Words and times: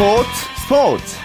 스포츠 0.00 0.30
스포츠. 0.64 1.16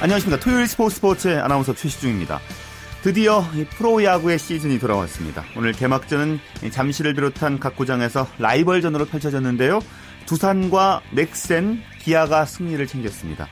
안녕하십니까. 0.00 0.40
토요일 0.40 0.66
스포츠 0.66 0.96
스포츠의 0.96 1.38
아나운서 1.38 1.74
최시중입니다. 1.74 2.40
드디어 3.02 3.44
프로야구의 3.76 4.38
시즌이 4.38 4.78
돌아왔습니다. 4.78 5.44
오늘 5.54 5.72
개막전은 5.72 6.40
잠실을 6.70 7.12
비롯한 7.12 7.60
각 7.60 7.76
구장에서 7.76 8.26
라이벌전으로 8.38 9.04
펼쳐졌는데요. 9.04 9.80
두산과 10.24 11.02
넥센 11.12 11.82
기아가 11.98 12.46
승리를 12.46 12.86
챙겼습니다 12.86 13.48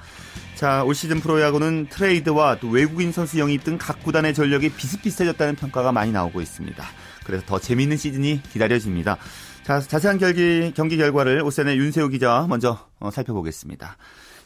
자, 0.64 0.82
올 0.82 0.94
시즌 0.94 1.20
프로야구는 1.20 1.88
트레이드와 1.90 2.56
또 2.58 2.70
외국인 2.70 3.12
선수 3.12 3.38
영입 3.38 3.64
등 3.64 3.76
각 3.76 4.02
구단의 4.02 4.32
전력이 4.32 4.70
비슷비슷해졌다는 4.70 5.56
평가가 5.56 5.92
많이 5.92 6.10
나오고 6.10 6.40
있습니다. 6.40 6.82
그래서 7.26 7.44
더 7.44 7.58
재미있는 7.58 7.98
시즌이 7.98 8.40
기다려집니다. 8.50 9.18
자, 9.62 9.80
자세한 9.80 10.16
경기, 10.16 10.72
경기 10.74 10.96
결과를 10.96 11.42
오센의 11.42 11.76
윤세호 11.76 12.08
기자 12.08 12.46
먼저 12.48 12.78
어, 12.98 13.10
살펴보겠습니다. 13.10 13.98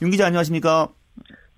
윤 0.02 0.10
기자 0.10 0.26
안녕하십니까? 0.26 0.88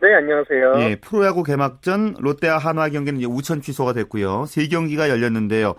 네, 0.03 0.15
안녕하세요. 0.15 0.91
예, 0.91 0.97
프로야구 0.97 1.43
개막전 1.43 2.17
롯데와 2.19 2.59
한화 2.59 2.91
경기는 2.91 3.25
우천 3.25 3.63
취소가 3.63 3.95
됐고요. 3.95 4.45
세 4.47 4.69
경기가 4.69 5.09
열렸는데요. 5.09 5.75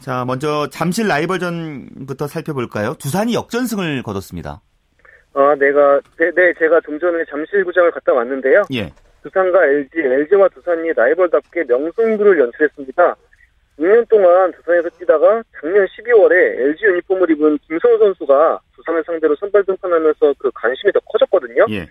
자, 0.00 0.24
먼저 0.24 0.70
잠실 0.72 1.06
라이벌전부터 1.06 2.28
살펴볼까요? 2.28 2.94
두산이 2.94 3.34
역전승을 3.34 4.02
거뒀습니다. 4.02 4.62
아, 5.34 5.54
내가, 5.58 6.00
네, 6.18 6.30
네, 6.34 6.52
제가 6.58 6.80
좀 6.80 6.98
전에 6.98 7.24
잠실구장을 7.24 7.90
갔다 7.90 8.12
왔는데요. 8.12 8.62
예. 8.74 8.90
두산과 9.22 9.66
LG, 9.66 9.98
LG와 9.98 10.48
두산이 10.48 10.92
라이벌답게 10.92 11.64
명승부를 11.68 12.38
연출했습니다. 12.38 13.16
6년 13.78 14.08
동안 14.08 14.52
두산에서 14.52 14.90
뛰다가 14.90 15.42
작년 15.60 15.86
12월에 15.86 16.32
LG 16.60 16.84
유니폼을 16.84 17.30
입은 17.30 17.58
김성우 17.66 17.98
선수가 17.98 18.60
두산을 18.76 19.02
상대로 19.04 19.34
선발 19.36 19.64
등판하면서 19.64 20.34
그 20.38 20.50
관심이 20.54 20.92
더 20.92 21.00
커졌거든요. 21.00 21.66
예. 21.70 21.86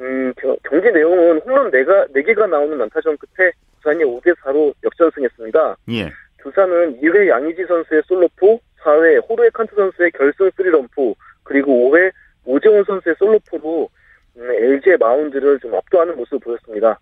음, 0.00 0.32
경기 0.64 0.90
내용은 0.90 1.40
홈런 1.40 1.70
4가, 1.70 2.10
4개가 2.14 2.48
나오는 2.48 2.78
난타전 2.78 3.18
끝에 3.18 3.52
두산이 3.76 4.02
5대4로 4.04 4.72
역전승했습니다. 4.82 5.76
예. 5.90 6.10
두산은 6.38 7.00
2회 7.02 7.28
양의지 7.28 7.66
선수의 7.66 8.02
솔로포, 8.06 8.58
4회 8.82 9.28
호르에 9.28 9.50
칸트 9.52 9.74
선수의 9.74 10.10
결승 10.12 10.50
3런포, 10.52 11.14
그리고 11.42 11.90
5회 11.90 12.10
오재훈 12.44 12.84
선수의 12.84 13.14
솔로포로 13.18 13.88
음, 14.36 14.50
LG의 14.50 14.96
마운드를 14.98 15.58
좀 15.60 15.74
압도하는 15.74 16.16
모습을 16.16 16.38
보였습니다. 16.40 16.98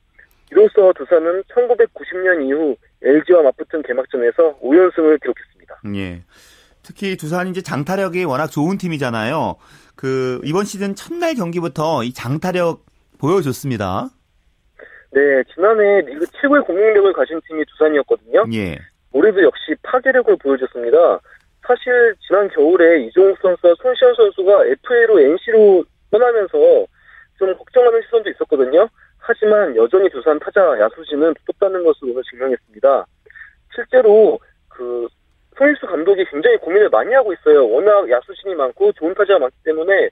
이로써 0.50 0.92
두산은 0.94 1.42
1990년 1.44 2.46
이후 2.46 2.76
LG와 3.02 3.42
맞붙은 3.42 3.82
개막전에서 3.82 4.58
5연승을 4.60 5.20
기록했습니다. 5.20 5.80
예. 5.96 6.22
특히 6.82 7.16
두산이 7.16 7.50
이제 7.50 7.60
장타력이 7.60 8.24
워낙 8.24 8.46
좋은 8.46 8.78
팀이잖아요. 8.78 9.56
그 9.94 10.40
이번 10.44 10.64
시즌 10.64 10.94
첫날 10.94 11.34
경기부터 11.34 12.02
이 12.02 12.12
장타력 12.12 12.86
보여줬습니다. 13.18 14.08
네, 15.10 15.20
지난해 15.54 16.00
리그 16.02 16.26
최고의 16.40 16.62
공격력을 16.62 17.12
가진 17.12 17.40
팀이 17.46 17.64
두산이었거든요. 17.66 18.44
예. 18.54 18.78
올해도 19.12 19.42
역시 19.42 19.74
파괴력을 19.82 20.36
보여줬습니다. 20.36 21.20
사실 21.68 22.14
지난 22.26 22.48
겨울에 22.48 23.02
이종욱 23.02 23.36
선수와 23.42 23.74
손시현 23.82 24.14
선수가 24.14 24.64
FA로 24.64 25.20
NC로 25.20 25.84
떠나면서 26.10 26.86
좀 27.38 27.54
걱정하는 27.58 28.00
시선도 28.02 28.30
있었거든요. 28.30 28.88
하지만 29.18 29.76
여전히 29.76 30.08
두산 30.08 30.38
타자 30.38 30.60
야수진은 30.80 31.34
두텁다는 31.34 31.84
것을 31.84 32.08
오늘 32.08 32.22
증명했습니다. 32.30 33.06
실제로 33.74 34.40
그 34.70 35.08
손일수 35.58 35.86
감독이 35.86 36.24
굉장히 36.30 36.56
고민을 36.56 36.88
많이 36.88 37.12
하고 37.12 37.34
있어요. 37.34 37.68
워낙 37.68 38.08
야수진이 38.08 38.54
많고 38.54 38.92
좋은 38.92 39.12
타자가 39.12 39.40
많기 39.40 39.56
때문에 39.62 40.08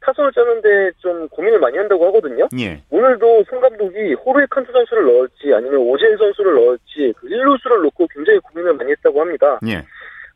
타선을 0.00 0.32
짜는데 0.32 0.90
좀 0.98 1.28
고민을 1.28 1.60
많이 1.60 1.78
한다고 1.78 2.06
하거든요. 2.06 2.48
예. 2.58 2.82
오늘도 2.90 3.44
손 3.48 3.60
감독이 3.60 4.14
호르이 4.14 4.46
칸트 4.50 4.72
선수를 4.72 5.04
넣을지 5.04 5.54
아니면 5.54 5.78
오재인 5.78 6.16
선수를 6.16 6.54
넣을지 6.54 7.14
그 7.16 7.28
1루수를 7.28 7.82
놓고 7.82 8.08
굉장히 8.08 8.40
고민을 8.40 8.74
많이 8.74 8.90
했다고 8.90 9.20
합니다. 9.20 9.60
예. 9.68 9.84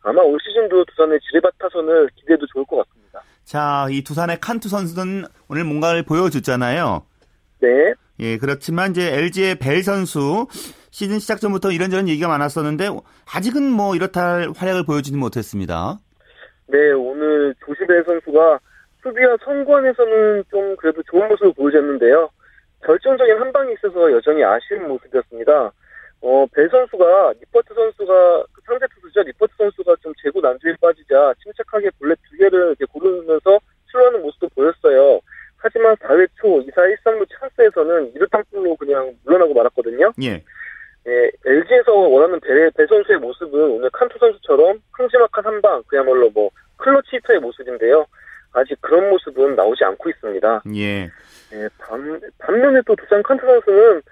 아마 0.03 0.23
올 0.23 0.39
시즌도 0.41 0.85
두산의 0.87 1.21
지뢰밭 1.21 1.59
타선을 1.59 2.09
기대해도 2.17 2.47
좋을 2.47 2.65
것 2.65 2.77
같습니다. 2.77 3.21
자, 3.45 3.87
이 3.91 4.03
두산의 4.03 4.41
칸투 4.41 4.69
선수는 4.69 5.25
오늘 5.49 5.65
뭔가를 5.65 6.05
보여줬잖아요. 6.05 7.03
네. 7.61 7.95
예, 8.21 8.39
그렇지만 8.39 8.91
이제 8.91 9.15
LG의 9.15 9.57
벨 9.57 9.83
선수 9.83 10.47
시즌 10.91 11.19
시작 11.19 11.41
전부터 11.41 11.71
이런저런 11.71 12.09
얘기가 12.09 12.29
많았었는데 12.29 12.89
아직은 13.35 13.71
뭐 13.71 13.95
이렇다 13.95 14.35
할 14.35 14.49
활약을 14.55 14.85
보여주지 14.85 15.17
못했습니다. 15.17 15.99
네, 16.67 16.93
오늘 16.93 17.55
조쉬 17.65 17.90
벨 17.90 18.05
선수가 18.05 18.61
수비와 19.03 19.37
선구안에서는 19.45 20.45
좀 20.51 20.77
그래도 20.77 21.03
좋은 21.11 21.29
모습을 21.29 21.53
보여줬는데요. 21.55 22.29
결정적인 22.85 23.39
한 23.39 23.53
방이 23.53 23.73
있어서 23.75 24.13
여전히 24.13 24.45
아쉬운 24.45 24.89
모습이었습니다. 24.89 25.73
어, 26.23 26.47
벨 26.53 26.69
선수가 26.69 27.35
니퍼트 27.41 27.75
선수가 27.75 28.45
그 28.53 28.60
상대 28.71 28.87
투수죠. 28.95 29.23
니퍼트 29.23 29.53
선수가 29.59 29.97
좀 30.01 30.13
제구 30.23 30.41
난조에 30.41 30.75
빠지자 30.81 31.35
침착하게 31.43 31.91
볼넷 31.99 32.17
두 32.23 32.37
개를 32.37 32.69
이렇게 32.69 32.85
고르면서 32.85 33.59
출루하는 33.91 34.23
모습도 34.23 34.49
보였어요. 34.51 35.21
하지만 35.57 35.97
4회 35.97 36.29
초 36.41 36.63
2사 36.65 36.89
1, 36.89 36.97
3루 37.05 37.27
찬스에서는 37.29 38.13
이르탕불로 38.15 38.77
그냥 38.77 39.13
물러나고 39.25 39.53
말았거든요. 39.55 40.13
예. 40.23 40.43
예, 41.07 41.31
LG에서 41.45 41.93
원하는 41.93 42.39
벨, 42.41 42.71
벨 42.71 42.87
선수의 42.87 43.19
모습은 43.19 43.59
오늘 43.59 43.91
칸투 43.91 44.19
선수처럼 44.19 44.81
큼지막한 44.93 45.45
한 45.45 45.61
방, 45.61 45.83
그야말로 45.87 46.31
뭐 46.31 46.51
클러치 46.77 47.17
히터의 47.17 47.41
모습인데요. 47.41 48.07
아직 48.53 48.81
그런 48.81 49.11
모습은 49.11 49.57
나오지 49.57 49.85
않고 49.85 50.11
있습니다. 50.11 50.63
예. 50.77 51.11
예, 51.53 51.69
반, 51.79 52.21
반면에 52.39 52.81
또 52.87 52.95
두산 52.95 53.23
칸투 53.23 53.45
선수는 53.45 54.03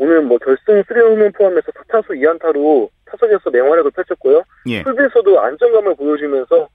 오늘 0.00 0.22
뭐 0.22 0.38
결승 0.38 0.82
3홈런 0.82 1.36
포함해서 1.36 1.70
4타수 1.72 2.08
2안타로 2.12 2.88
타석에서 3.04 3.50
맹활약을 3.50 3.90
펼쳤고요. 3.90 4.42
예. 4.68 4.82
풀에서도 4.82 5.38
안정감을 5.38 5.94
보여주면서 5.94 6.68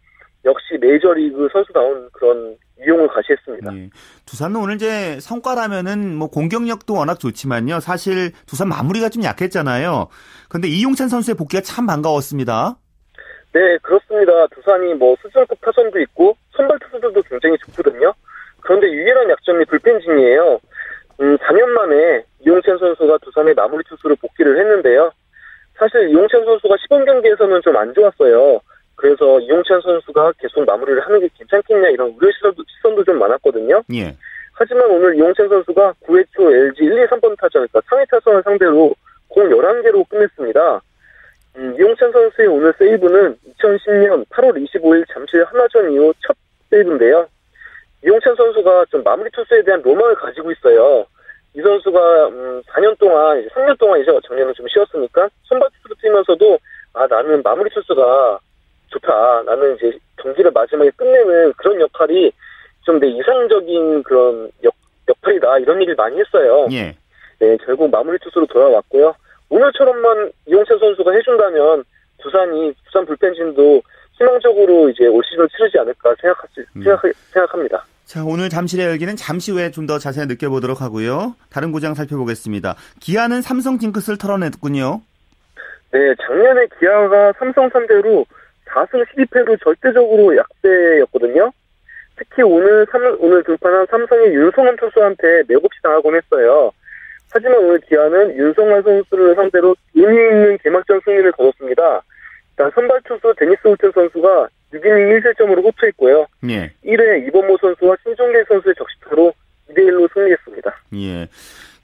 역시 0.46 0.78
메이저리그 0.80 1.48
선수다운 1.52 2.08
그런 2.14 2.56
이용을 2.86 3.08
가시했습니다. 3.08 3.76
예. 3.76 3.90
두산은 4.28 4.58
오늘 4.58 4.76
이제 4.76 5.20
성과라면은 5.20 6.16
뭐 6.16 6.30
공격력도 6.30 6.94
워낙 6.94 7.20
좋지만요. 7.20 7.80
사실 7.80 8.32
두산 8.46 8.70
마무리가 8.70 9.10
좀 9.10 9.24
약했잖아요. 9.24 10.08
근데 10.48 10.68
이용찬 10.68 11.10
선수의 11.10 11.34
복귀가 11.34 11.62
참 11.62 11.88
반가웠습니다. 11.88 12.78
네, 13.54 13.78
그렇습니다. 13.82 14.46
두산이 14.54 14.94
뭐 14.94 15.16
수준급 15.24 15.60
타선도 15.62 16.00
있고 16.02 16.38
선발 16.56 16.78
투수들도 16.78 17.24
굉장히 17.24 17.58
좋거든요. 17.66 18.14
그런데 18.62 18.86
유일한 18.88 19.32
약점이 19.32 19.66
불펜진이에요. 19.66 20.60
음, 21.22 21.38
4년 21.38 21.66
만에 21.70 22.24
이용찬 22.46 22.78
선수가 22.78 23.18
두산의 23.20 23.54
마무리 23.54 23.84
투수로 23.86 24.16
복귀를 24.18 24.60
했는데요. 24.60 25.12
사실 25.78 26.10
이용찬 26.10 26.46
선수가 26.46 26.76
시범 26.82 27.06
경기에서는 27.06 27.62
좀 27.62 27.76
안 27.76 27.94
좋았어요. 27.94 28.60
그래서 28.96 29.40
이용찬 29.42 29.82
선수가 29.82 30.34
계속 30.40 30.66
마무리를 30.66 31.06
하는 31.06 31.20
게 31.20 31.30
괜찮겠냐 31.38 31.90
이런 31.90 32.14
우려 32.18 32.32
시선도, 32.32 32.64
시선도 32.68 33.04
좀 33.04 33.20
많았거든요. 33.20 33.84
예. 33.94 34.16
하지만 34.54 34.90
오늘 34.90 35.16
이용찬 35.16 35.50
선수가 35.50 35.94
9회 36.06 36.26
초 36.32 36.50
LG 36.50 36.84
1, 36.84 36.92
2, 37.04 37.06
3번 37.08 37.38
타자, 37.38 37.60
그러니까 37.60 37.82
상위 37.90 38.06
타선을 38.10 38.42
상대로 38.44 38.96
공 39.28 39.50
11개로 39.50 40.08
끝냈습니다. 40.08 40.82
음, 41.58 41.76
이용찬 41.78 42.12
선수의 42.12 42.48
오늘 42.48 42.74
세이브는 42.78 43.38
2010년 43.60 44.26
8월 44.30 44.56
25일 44.56 45.06
잠실 45.14 45.44
하나전 45.44 45.92
이후 45.92 46.14
첫 46.26 46.36
세이브인데요. 46.70 47.28
이용찬 48.06 48.36
선수가 48.36 48.86
좀 48.92 49.04
마무리 49.04 49.30
투수에 49.32 49.64
대한 49.64 49.82
로망을 49.82 50.16
가지고 50.16 50.52
있어요. 50.52 51.06
이 51.56 51.62
선수가 51.62 52.28
음, 52.28 52.62
4년 52.68 52.98
동안, 53.00 53.48
3년 53.48 53.78
동안 53.80 54.00
이제 54.02 54.12
작년에 54.28 54.54
좀 54.54 54.68
쉬었으니까 54.68 55.30
선발 55.48 55.70
투수로 55.78 55.96
뛰면서도 56.02 56.60
아 56.94 57.08
나는 57.08 57.42
마무리 57.42 57.70
투수가 57.72 58.40
좋다. 58.90 59.44
나는 59.44 59.76
이제 59.76 59.98
경기를 60.18 60.52
마지막에 60.52 60.92
끝내는 60.92 61.54
그런 61.54 61.82
역할이 61.82 62.32
좀 62.86 63.00
내 63.00 63.08
이상적인 63.08 64.04
그런 64.04 64.52
역, 64.64 64.74
역할이다. 65.10 65.58
이런 65.60 65.78
얘기를 65.78 65.96
많이 65.96 66.20
했어요. 66.20 66.68
예. 66.72 66.96
네, 67.40 67.58
결국 67.66 67.90
마무리 67.90 68.18
투수로 68.20 68.46
돌아왔고요. 68.46 69.16
오늘처럼만 69.50 70.32
이용찬 70.46 70.78
선수가 70.80 71.12
해준다면 71.12 71.84
두산이 72.20 72.74
두산 72.86 73.06
불펜진도 73.06 73.82
희망적으로 74.14 74.90
이제 74.90 75.08
올 75.08 75.24
시즌을 75.26 75.50
치르지 75.50 75.80
않을까 75.80 76.14
생각할 76.22 76.50
수, 76.54 76.62
음. 76.76 76.84
생각, 76.84 77.02
생각합니다. 77.32 77.84
자, 78.06 78.24
오늘 78.24 78.50
잠실의 78.50 78.86
열기는 78.86 79.16
잠시 79.16 79.52
후에 79.52 79.72
좀 79.72 79.86
더 79.86 80.00
자세히 80.00 80.26
느껴보도록 80.26 80.82
하고요. 80.82 81.36
다른 81.52 81.72
구장 81.72 81.94
살펴보겠습니다. 81.94 82.76
기아는 83.00 83.42
삼성 83.44 83.78
징크스를 83.78 84.18
털어냈군요. 84.18 85.02
네, 85.92 86.00
작년에 86.26 86.66
기아가 86.80 87.32
삼성 87.38 87.70
상대로 87.70 88.26
4승 88.68 89.06
12패로 89.06 89.62
절대적으로 89.64 90.36
약세였거든요. 90.38 91.52
특히 92.16 92.42
오늘 92.42 92.88
삼, 92.92 93.02
오늘 93.20 93.44
등판한 93.44 93.86
삼성의 93.92 94.34
윤성원 94.34 94.76
투수한테 94.78 95.44
맥없이 95.48 95.80
당하곤 95.84 96.16
했어요. 96.16 96.72
하지만 97.32 97.58
오늘 97.60 97.80
기아는 97.82 98.36
윤성환 98.36 98.82
선수를 98.82 99.36
상대로 99.36 99.76
의미 99.94 100.16
있는 100.16 100.58
개막전 100.64 101.02
승리를 101.06 101.32
거뒀습니다. 101.34 102.02
선발 102.58 103.02
투수 103.04 103.34
데니스 103.38 103.68
우튼 103.68 103.92
선수가 103.94 104.48
6이닝 104.76 105.22
1실점으로 105.22 105.64
호투했고요. 105.64 106.28
예. 106.50 106.72
1회 106.86 107.28
이범모 107.28 107.58
선수와 107.62 107.96
신종길 108.04 108.46
선수의 108.48 108.76
적시타로 108.78 109.34
2대1로 109.70 110.14
승리했습니다. 110.14 110.76
예. 110.96 111.28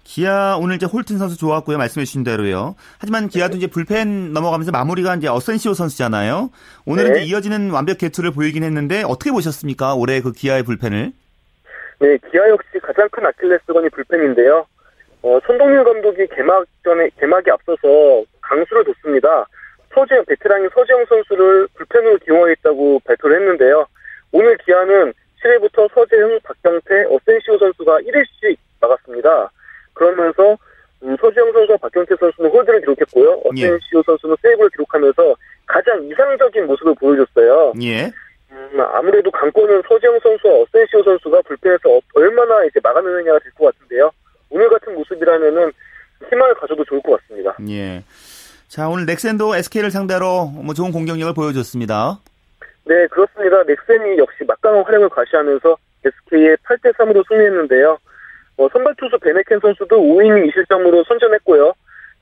기아 0.04 0.58
오늘 0.60 0.76
이제 0.76 0.86
홀튼 0.86 1.18
선수 1.18 1.38
좋았고요. 1.38 1.78
말씀해 1.78 2.04
주신 2.04 2.24
대로요. 2.24 2.76
하지만 3.00 3.30
기아도 3.30 3.54
네. 3.54 3.60
이제 3.60 3.68
불펜 3.68 4.34
넘어가면서 4.34 4.72
마무리가 4.72 5.16
이제 5.16 5.30
어센시오 5.30 5.74
선수잖아요. 5.74 6.50
오늘은 6.86 7.14
네. 7.14 7.22
이제 7.22 7.30
이어지는 7.30 7.72
완벽 7.72 7.98
개투를 7.98 8.32
보이긴 8.32 8.64
했는데 8.64 9.04
어떻게 9.04 9.32
보셨습니까? 9.32 9.96
올해 9.96 10.20
그 10.22 10.34
기아의 10.34 10.64
불펜을? 10.64 11.14
네, 12.00 12.18
기아 12.30 12.50
역시 12.50 12.68
가장 12.82 13.08
큰 13.10 13.26
아킬레스건이 13.26 13.90
불펜인데요. 13.90 14.66
어, 15.22 15.40
손동률 15.46 15.84
감독이 15.84 16.28
개막 16.36 16.66
전에 16.84 17.10
개막에 17.20 17.52
앞서서 17.52 18.26
강수를 18.42 18.84
뒀습니다. 18.84 19.46
서지영 19.94 20.26
베테랑인 20.26 20.70
서지영 20.74 21.06
선수를 21.06 21.68
불펜으로 21.76 22.18
기용하겠다고 22.20 23.02
발표를 23.06 23.40
했는데요. 23.42 23.86
오늘 24.32 24.58
기아는 24.58 25.14
7회부터 25.44 25.92
서재흥, 25.94 26.40
박경태, 26.44 27.06
어센시오 27.10 27.58
선수가 27.58 28.00
1회씩 28.00 28.56
나갔습니다. 28.80 29.52
그러면서 29.94 30.58
음, 31.04 31.18
서지영 31.20 31.52
선수와 31.52 31.78
박경태 31.78 32.16
선수는 32.20 32.50
홀드를 32.52 32.80
기록했고요. 32.82 33.42
어센시오 33.46 34.00
예. 34.00 34.04
선수는 34.06 34.36
세이브를 34.42 34.70
기록하면서 34.70 35.36
가장 35.66 36.04
이상적인 36.04 36.68
모습을 36.68 36.94
보여줬어요. 36.96 37.74
예. 37.82 38.12
음, 38.52 38.80
아무래도 38.94 39.32
강권은 39.32 39.82
서지영 39.88 40.20
선수와 40.22 40.62
어센시오 40.62 41.04
선수가 41.04 41.42
불펜에서 41.42 42.00
얼마나 42.14 42.64
이제 42.66 42.80
막아내느냐가 42.84 43.40
될 43.40 43.52
것 43.54 43.74
같은데요. 43.74 44.12
오늘 44.50 44.70
같은 44.70 44.94
모습이라면은 44.96 45.72
희망을 46.30 46.54
가져도 46.56 46.84
좋을 46.86 47.02
것 47.02 47.20
같습니다. 47.22 47.56
예. 47.70 48.04
자, 48.72 48.88
오늘 48.88 49.06
넥센도 49.06 49.54
SK를 49.58 49.92
상대로 49.92 50.46
뭐 50.46 50.74
좋은 50.74 50.94
공격력을 50.94 51.34
보여줬습니다. 51.34 52.22
네, 52.86 53.06
그렇습니다. 53.08 53.64
넥센이 53.64 54.18
역시 54.18 54.46
막강한 54.48 54.86
활약을 54.86 55.10
과시하면서 55.10 55.76
SK의 56.06 56.56
8대 56.64 56.96
3으로 56.96 57.22
승리했는데요. 57.28 57.98
어, 58.56 58.70
선발 58.72 58.96
투수 58.96 59.20
베네켄 59.20 59.60
선수도 59.60 59.98
5이닝 59.98 60.50
2실점으로 60.50 61.06
선전했고요. 61.06 61.74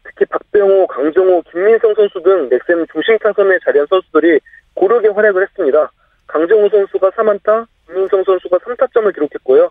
특히 0.04 0.26
박병호, 0.26 0.88
강정호, 0.88 1.44
김민성 1.52 1.94
선수 1.94 2.20
등 2.24 2.50
넥센 2.50 2.84
중심 2.94 3.20
타선에 3.20 3.60
자리한 3.64 3.86
선수들이 3.88 4.40
고르게 4.74 5.10
활약을 5.10 5.44
했습니다. 5.44 5.92
강정호 6.26 6.70
선수가 6.70 7.12
3안타, 7.12 7.68
김민성 7.86 8.24
선수가 8.24 8.58
3타점을 8.58 9.14
기록했고요. 9.14 9.70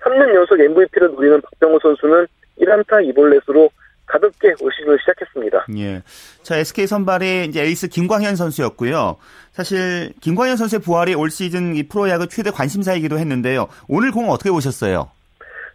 3년 0.00 0.34
연속 0.34 0.58
MVP를 0.58 1.10
노리는 1.10 1.42
박병호 1.42 1.80
선수는 1.82 2.26
1안타 2.60 3.12
2볼넷으로 3.12 3.68
가볍게 4.06 4.54
올 4.60 4.70
시즌을 4.72 4.98
시작했습니다. 5.00 5.66
예. 5.78 6.02
자, 6.42 6.56
SK 6.56 6.86
선발이 6.86 7.46
이제 7.46 7.62
에이스 7.62 7.88
김광현 7.88 8.36
선수였고요. 8.36 9.16
사실 9.52 10.12
김광현 10.20 10.56
선수의 10.56 10.80
부활이 10.80 11.14
올 11.14 11.30
시즌 11.30 11.74
이 11.74 11.88
프로야구 11.88 12.28
최대 12.28 12.50
관심사이기도 12.50 13.18
했는데요. 13.18 13.68
오늘 13.88 14.12
공 14.12 14.30
어떻게 14.30 14.50
보셨어요? 14.50 15.10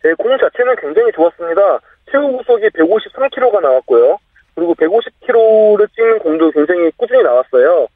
네, 0.03 0.13
공 0.13 0.37
자체는 0.37 0.75
굉장히 0.81 1.11
좋았습니다. 1.11 1.79
최고 2.11 2.37
구속이 2.37 2.69
153km가 2.69 3.61
나왔고요. 3.61 4.17
그리고 4.55 4.73
150km를 4.75 5.87
찍는 5.95 6.19
공도 6.19 6.51
굉장히 6.51 6.91
꾸준히 6.97 7.23
나왔어요. 7.23 7.87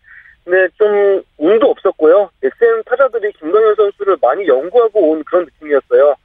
근데 0.44 0.68
좀 0.77 1.24
운도 1.38 1.69
없었고요. 1.69 2.29
SM 2.44 2.83
타자들이 2.86 3.31
김광현 3.33 3.75
선수를 3.75 4.18
많이 4.21 4.47
연구하고 4.47 5.12
온 5.12 5.24
그런 5.24 5.45
느낌이었어요. 5.45 6.15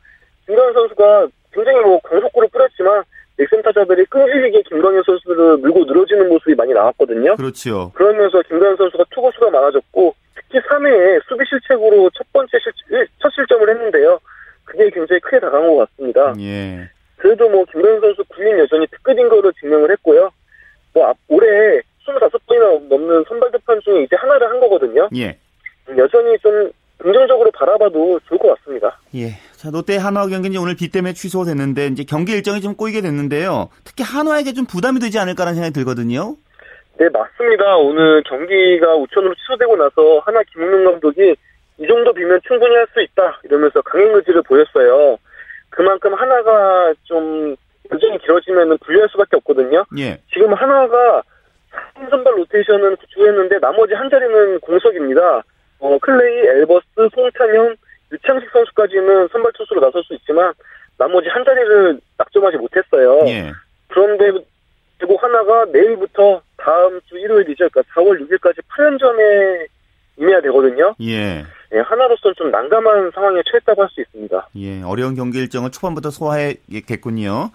김광현 0.47 0.73
선수가 0.75 1.29
굉장히 1.53 1.81
뭐 1.81 2.01
강속구를 2.01 2.49
뿌렸지만 2.49 3.03
넥센 3.39 3.63
타자들이 3.63 4.05
끈질기게 4.07 4.63
김광현 4.63 5.03
선수를 5.05 5.59
물고 5.59 5.85
늘어지는 5.85 6.29
모습이 6.29 6.55
많이 6.57 6.73
나왔거든요. 6.73 7.37
그렇죠. 7.37 7.93
그러면서 7.95 8.43
김광현 8.43 8.77
선수가 8.77 9.05
투구수가 9.11 9.51
많아졌고 9.51 10.15
특히 10.35 10.59
3회에 10.59 11.21
수비 11.29 11.45
실책으로 11.49 12.11
첫 12.15 12.27
번째 12.33 12.59
실, 12.59 13.07
첫 13.23 13.33
실점을 13.33 13.69
했는데요. 13.69 14.19
그게 14.65 14.91
굉장히 14.91 15.21
크게 15.21 15.39
다가온 15.39 15.77
것 15.77 15.89
같습니다. 15.89 16.35
예. 16.41 16.91
그래도 17.17 17.49
뭐 17.49 17.65
김광현 17.67 18.01
선수 18.01 18.25
군인 18.29 18.59
여전히 18.59 18.87
특급인 18.89 19.29
거로 19.29 19.53
증명을 19.53 19.91
했고요. 19.93 20.31
뭐 20.93 21.15
올해 21.29 21.81
25번이나 22.07 22.89
넘는 22.89 23.25
선발 23.29 23.53
대판 23.53 23.81
중에 23.83 24.03
이제 24.03 24.17
하나를 24.17 24.51
한 24.51 24.61
거거든요. 24.61 25.09
예. 25.17 25.39
여전히 25.97 26.37
좀 26.39 26.71
긍정적으로 26.99 27.51
바라봐도 27.53 28.21
좋을 28.29 28.39
것 28.39 28.57
같습니다. 28.57 28.99
예. 29.15 29.31
자, 29.59 29.71
롯데 29.73 29.97
한화 29.97 30.29
경기는 30.29 30.57
오늘 30.61 30.77
비 30.77 30.89
때문에 30.89 31.15
취소됐는데 31.15 31.89
이제 31.89 32.05
경기 32.09 32.31
일정이 32.31 32.61
좀 32.61 32.77
꼬이게 32.77 33.01
됐는데요. 33.01 33.71
특히 33.85 34.05
한화에게 34.05 34.53
좀 34.53 34.67
부담이 34.67 35.01
되지 35.01 35.19
않을까라는 35.19 35.55
생각이 35.55 35.75
들거든요. 35.75 36.37
네, 36.97 37.09
맞습니다. 37.09 37.77
오늘 37.77 38.23
경기가 38.23 38.95
우천으로 38.95 39.35
취소되고 39.35 39.75
나서 39.75 40.23
하나 40.25 40.41
김웅룡 40.53 40.85
감독이 40.85 41.35
이 41.79 41.87
정도 41.89 42.13
비면 42.13 42.39
충분히 42.47 42.73
할 42.77 42.87
수 42.95 43.03
있다 43.03 43.41
이러면서 43.43 43.83
강행 43.83 44.15
의지를 44.15 44.43
보였어요. 44.43 45.19
그만큼 45.71 46.15
하나가 46.15 46.95
좀 47.03 47.57
일정이 47.91 48.17
길어지면 48.19 48.79
불리할 48.79 49.09
수밖에 49.11 49.37
없거든요. 49.39 49.85
예. 49.99 50.21
지금 50.33 50.55
하나가 50.55 51.23
선발 52.11 52.33
로테이션은 52.39 52.95
구축했는데 52.97 53.59
나머지 53.59 53.95
한 53.95 54.09
자리는 54.09 54.61
공석입니다. 54.61 55.43
어, 55.81 55.99
클레이, 55.99 56.47
앨버스, 56.61 56.87
송창현, 57.13 57.77
유창식 58.13 58.51
선수까지는 58.51 59.29
선발 59.29 59.53
투수로 59.57 59.81
나설 59.81 60.03
수 60.05 60.15
있지만 60.15 60.53
나머지 60.97 61.29
한 61.29 61.45
자리를 61.45 62.01
낙점하지 62.17 62.57
못했어요. 62.57 63.21
예. 63.29 63.53
그런데 63.89 64.45
그리고 64.99 65.17
한화가 65.19 65.65
내일부터 65.67 66.43
다음 66.57 67.01
주 67.07 67.17
일요일이죠. 67.19 67.69
그러니까 67.71 67.83
4월 67.95 68.21
6일까지 68.21 68.59
8연전에 68.69 69.67
임해야 70.19 70.41
되거든요. 70.43 70.95
예. 71.01 71.45
예, 71.75 71.79
한화로서는 71.81 72.35
좀 72.37 72.51
난감한 72.51 73.13
상황에 73.15 73.43
처했다고 73.51 73.83
할 73.83 73.89
수 73.91 74.01
있습니다. 74.01 74.49
예, 74.57 74.83
어려운 74.83 75.15
경기 75.15 75.39
일정을 75.39 75.71
초반부터 75.71 76.11
소화했겠군요. 76.11 77.51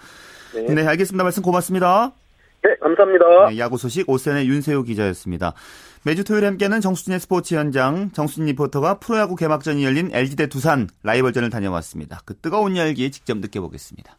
네. 0.56 0.74
네, 0.74 0.88
알겠습니다. 0.88 1.24
말씀 1.24 1.42
고맙습니다. 1.44 2.12
네, 2.64 2.76
감사합니다. 2.80 3.50
네, 3.50 3.58
야구 3.58 3.78
소식 3.78 4.10
오센의 4.10 4.48
윤세호 4.48 4.84
기자였습니다. 4.84 5.54
매주 6.06 6.26
토요일 6.26 6.46
함께하는 6.46 6.82
정수진의 6.82 7.22
스포츠 7.22 7.56
현장 7.56 8.12
정수진 8.12 8.46
리포터가 8.46 9.00
프로야구 9.00 9.38
개막전이 9.38 9.84
열린 9.86 10.10
LG 10.14 10.36
대 10.36 10.48
두산 10.48 10.90
라이벌전을 11.04 11.50
다녀왔습니다. 11.50 12.20
그 12.26 12.38
뜨거운 12.38 12.76
열기 12.76 13.10
직접 13.10 13.38
느껴보겠습니다. 13.38 14.18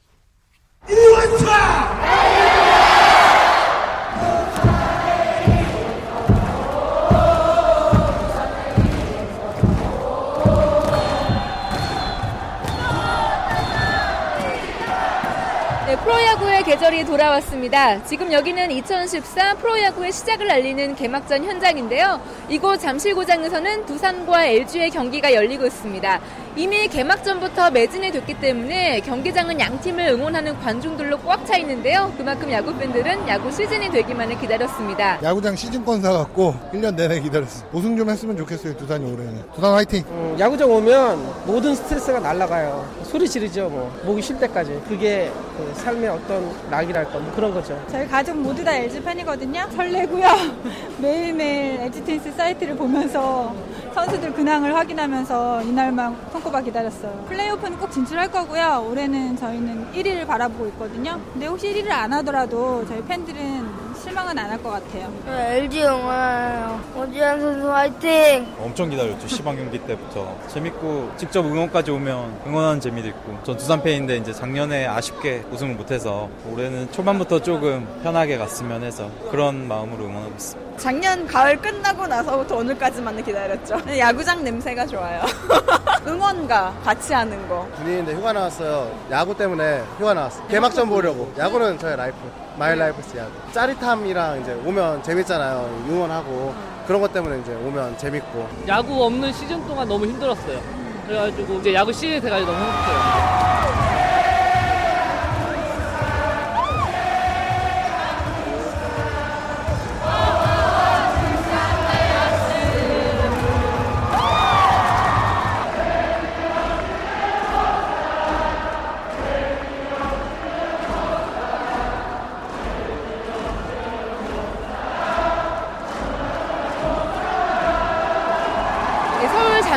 계절이 16.74 17.04
돌아왔습니다. 17.04 18.02
지금 18.02 18.32
여기는 18.32 18.72
2014 18.72 19.54
프로야구의 19.58 20.10
시작을 20.10 20.50
알리는 20.50 20.96
개막전 20.96 21.44
현장인데요. 21.44 22.20
이곳 22.48 22.78
잠실고장에서는 22.78 23.86
두산과 23.86 24.46
LG의 24.46 24.90
경기가 24.90 25.32
열리고 25.32 25.66
있습니다. 25.66 26.20
이미 26.56 26.86
개막전부터 26.86 27.70
매진이 27.72 28.12
됐기 28.12 28.34
때문에 28.38 29.00
경기장은 29.00 29.58
양 29.58 29.80
팀을 29.80 30.06
응원하는 30.10 30.56
관중들로 30.60 31.18
꽉 31.18 31.44
차 31.44 31.56
있는데요. 31.58 32.12
그만큼 32.16 32.48
야구 32.52 32.72
팬들은 32.78 33.26
야구 33.26 33.50
시즌이 33.50 33.90
되기만을 33.90 34.38
기다렸습니다. 34.38 35.18
야구장 35.22 35.56
시즌권 35.56 36.00
사갖고 36.00 36.54
1년 36.72 36.94
내내 36.94 37.18
기다렸어요. 37.20 37.68
우승 37.72 37.96
좀 37.96 38.08
했으면 38.08 38.36
좋겠어요. 38.36 38.76
두산이 38.76 39.04
올해는. 39.04 39.42
두산 39.52 39.72
화이팅! 39.74 40.04
음, 40.08 40.36
야구장 40.38 40.70
오면 40.70 41.44
모든 41.46 41.74
스트레스가 41.74 42.20
날라가요. 42.20 42.88
소리 43.02 43.28
지르죠. 43.28 43.68
뭐 43.68 43.92
목이 44.04 44.22
쉴 44.22 44.38
때까지. 44.38 44.80
그게 44.88 45.32
그 45.56 45.72
삶의 45.80 46.08
어떤 46.08 46.54
낙이랄까 46.70 47.18
뭐 47.18 47.32
그런 47.34 47.52
거죠. 47.52 47.76
저희 47.90 48.06
가족 48.06 48.36
모두 48.36 48.62
다 48.64 48.72
LG 48.76 49.02
팬이거든요. 49.02 49.66
설레고요. 49.74 50.28
매일매일 50.98 51.80
LG 51.80 52.04
테니스 52.04 52.30
사이트를 52.36 52.76
보면서 52.76 53.52
선수들 53.94 54.32
근황을 54.34 54.74
확인하면서 54.74 55.62
이날만 55.62 56.16
손꼽아 56.32 56.60
기다렸어요. 56.62 57.26
플레이오프는 57.28 57.78
꼭 57.78 57.92
진출할 57.92 58.28
거고요. 58.30 58.86
올해는 58.90 59.36
저희는 59.36 59.92
1위를 59.92 60.26
바라보고 60.26 60.66
있거든요. 60.68 61.20
근데 61.32 61.46
혹시 61.46 61.72
1위를 61.72 61.90
안 61.90 62.12
하더라도 62.14 62.84
저희 62.88 63.02
팬들은 63.04 63.73
실망은 64.14 64.38
안 64.38 64.48
할 64.48 64.62
것 64.62 64.70
같아요. 64.70 65.12
LG 65.26 65.82
응원해요. 65.82 66.80
오지환 66.96 67.40
선수 67.40 67.72
화이팅! 67.72 68.54
엄청 68.60 68.88
기다렸죠. 68.88 69.26
시방 69.26 69.56
경기 69.56 69.76
때부터. 69.78 70.36
재밌고 70.46 71.10
직접 71.16 71.44
응원까지 71.44 71.90
오면 71.90 72.42
응원하는 72.46 72.78
재미도 72.80 73.08
있고. 73.08 73.36
전 73.42 73.56
두산 73.56 73.82
팬인데 73.82 74.18
이제 74.18 74.32
작년에 74.32 74.86
아쉽게 74.86 75.44
우승을 75.50 75.74
못해서 75.74 76.28
올해는 76.48 76.92
초반부터 76.92 77.40
조금 77.42 77.88
편하게 78.04 78.38
갔으면 78.38 78.84
해서 78.84 79.10
그런 79.32 79.66
마음으로 79.66 80.04
응원하고 80.04 80.32
있습니다. 80.36 80.78
작년 80.78 81.26
가을 81.26 81.56
끝나고 81.60 82.06
나서부터 82.06 82.56
오늘까지만 82.58 83.24
기다렸죠. 83.24 83.80
야구장 83.98 84.44
냄새가 84.44 84.86
좋아요. 84.86 85.22
응원가 86.06 86.74
같이 86.84 87.12
하는 87.14 87.48
거. 87.48 87.66
군인인데 87.76 88.14
휴가 88.14 88.32
나왔어요. 88.32 88.90
야구 89.10 89.36
때문에 89.36 89.82
휴가 89.98 90.14
나왔어요. 90.14 90.46
개막전 90.48 90.88
보려고. 90.88 91.32
야구는 91.38 91.78
저의 91.78 91.96
life. 91.96 92.16
My 92.58 92.76
life's 92.78 93.16
야구. 93.16 93.30
짜릿함이랑 93.52 94.40
이제 94.42 94.52
오면 94.64 95.02
재밌잖아요. 95.02 95.84
응원하고. 95.88 96.54
그런 96.86 97.00
것 97.00 97.12
때문에 97.12 97.38
이제 97.40 97.54
오면 97.54 97.96
재밌고. 97.96 98.46
야구 98.68 99.04
없는 99.04 99.32
시즌 99.32 99.66
동안 99.66 99.88
너무 99.88 100.04
힘들었어요. 100.06 100.60
그래가지고 101.06 101.54
이제 101.54 101.72
야구 101.74 101.92
시즌이 101.92 102.20
돼가지고 102.20 102.52
너무 102.52 102.62
행복해요. 102.64 104.03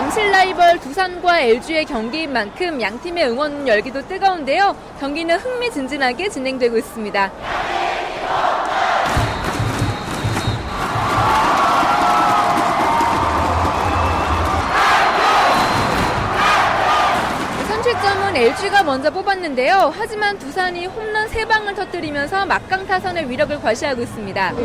잠실 0.07 0.31
라이벌 0.31 0.79
두산과 0.79 1.41
LG의 1.41 1.83
경기인 1.83 2.31
만큼 2.31 2.79
양 2.79 2.97
팀의 3.01 3.27
응원 3.27 3.67
열기도 3.67 4.01
뜨거운데요. 4.07 4.73
경기는 5.01 5.37
흥미진진하게 5.37 6.29
진행되고 6.29 6.77
있습니다. 6.77 7.31
LG가 18.37 18.83
먼저 18.83 19.09
뽑았는데요. 19.09 19.91
하지만 19.97 20.37
두산이 20.37 20.85
홈런 20.85 21.27
3방을 21.27 21.75
터뜨리면서 21.75 22.45
막강 22.45 22.85
타선의 22.85 23.27
위력을 23.29 23.59
과시하고 23.59 24.03
있습니다. 24.03 24.51
네, 24.51 24.57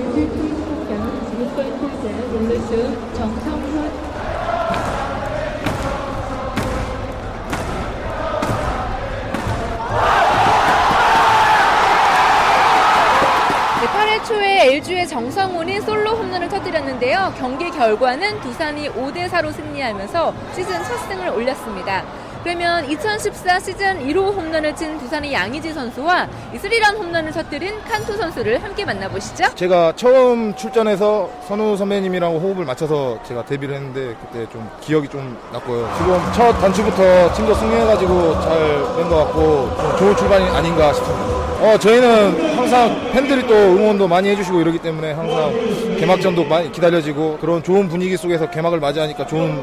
2회 15.03 15.09
정성훈이 15.09 15.81
솔로 15.81 16.11
홈런을 16.11 16.49
터뜨렸는데요. 16.49 17.35
경기 17.37 17.71
결과는 17.71 18.41
두산이 18.41 18.89
5대4로 18.91 19.53
승리하면서 19.53 20.35
시즌 20.55 20.73
첫 20.85 20.97
승을 21.09 21.29
올렸습니다. 21.29 22.05
그러면 22.43 22.89
2014 22.91 23.61
시즌 23.61 24.07
1호 24.09 24.35
홈런을 24.35 24.75
친 24.75 24.99
두산의 24.99 25.33
양의지 25.33 25.73
선수와 25.73 26.29
이 26.55 26.59
스리런 26.59 26.97
홈런을 26.97 27.31
터뜨린 27.33 27.81
칸투 27.85 28.17
선수를 28.17 28.63
함께 28.63 28.85
만나보시죠. 28.85 29.55
제가 29.55 29.93
처음 29.95 30.55
출전해서 30.57 31.31
선우 31.47 31.77
선배님이랑 31.77 32.33
호흡을 32.37 32.65
맞춰서 32.65 33.19
제가 33.27 33.45
데뷔를 33.45 33.77
했는데 33.77 34.17
그때 34.21 34.47
좀 34.51 34.69
기억이 34.81 35.09
좀 35.09 35.39
났고요. 35.53 35.89
지금 35.99 36.21
첫 36.35 36.53
단추부터 36.61 37.33
팀도 37.35 37.55
승리해가지고 37.55 38.41
잘 38.43 38.83
된 38.97 39.09
것 39.09 39.17
같고 39.17 39.77
좀 39.81 39.97
좋은 39.99 40.17
출발이 40.17 40.45
아닌가 40.45 40.93
싶습니다. 40.93 41.33
어, 41.63 41.79
저희는 41.79 42.57
항상 42.57 43.11
팬들이 43.13 43.47
또 43.47 43.55
응원도 43.55 44.09
많이 44.09 44.29
해주시고 44.31 44.61
이러기 44.61 44.79
때문에 44.79 45.13
항상 45.13 45.53
개막전도 45.99 46.45
많이 46.45 46.73
기다려지고 46.73 47.39
그런 47.41 47.63
좋은 47.63 47.89
분위기 47.89 48.17
속에서 48.17 48.51
개막을 48.51 48.81
맞이하니까 48.81 49.27
좋은 49.27 49.63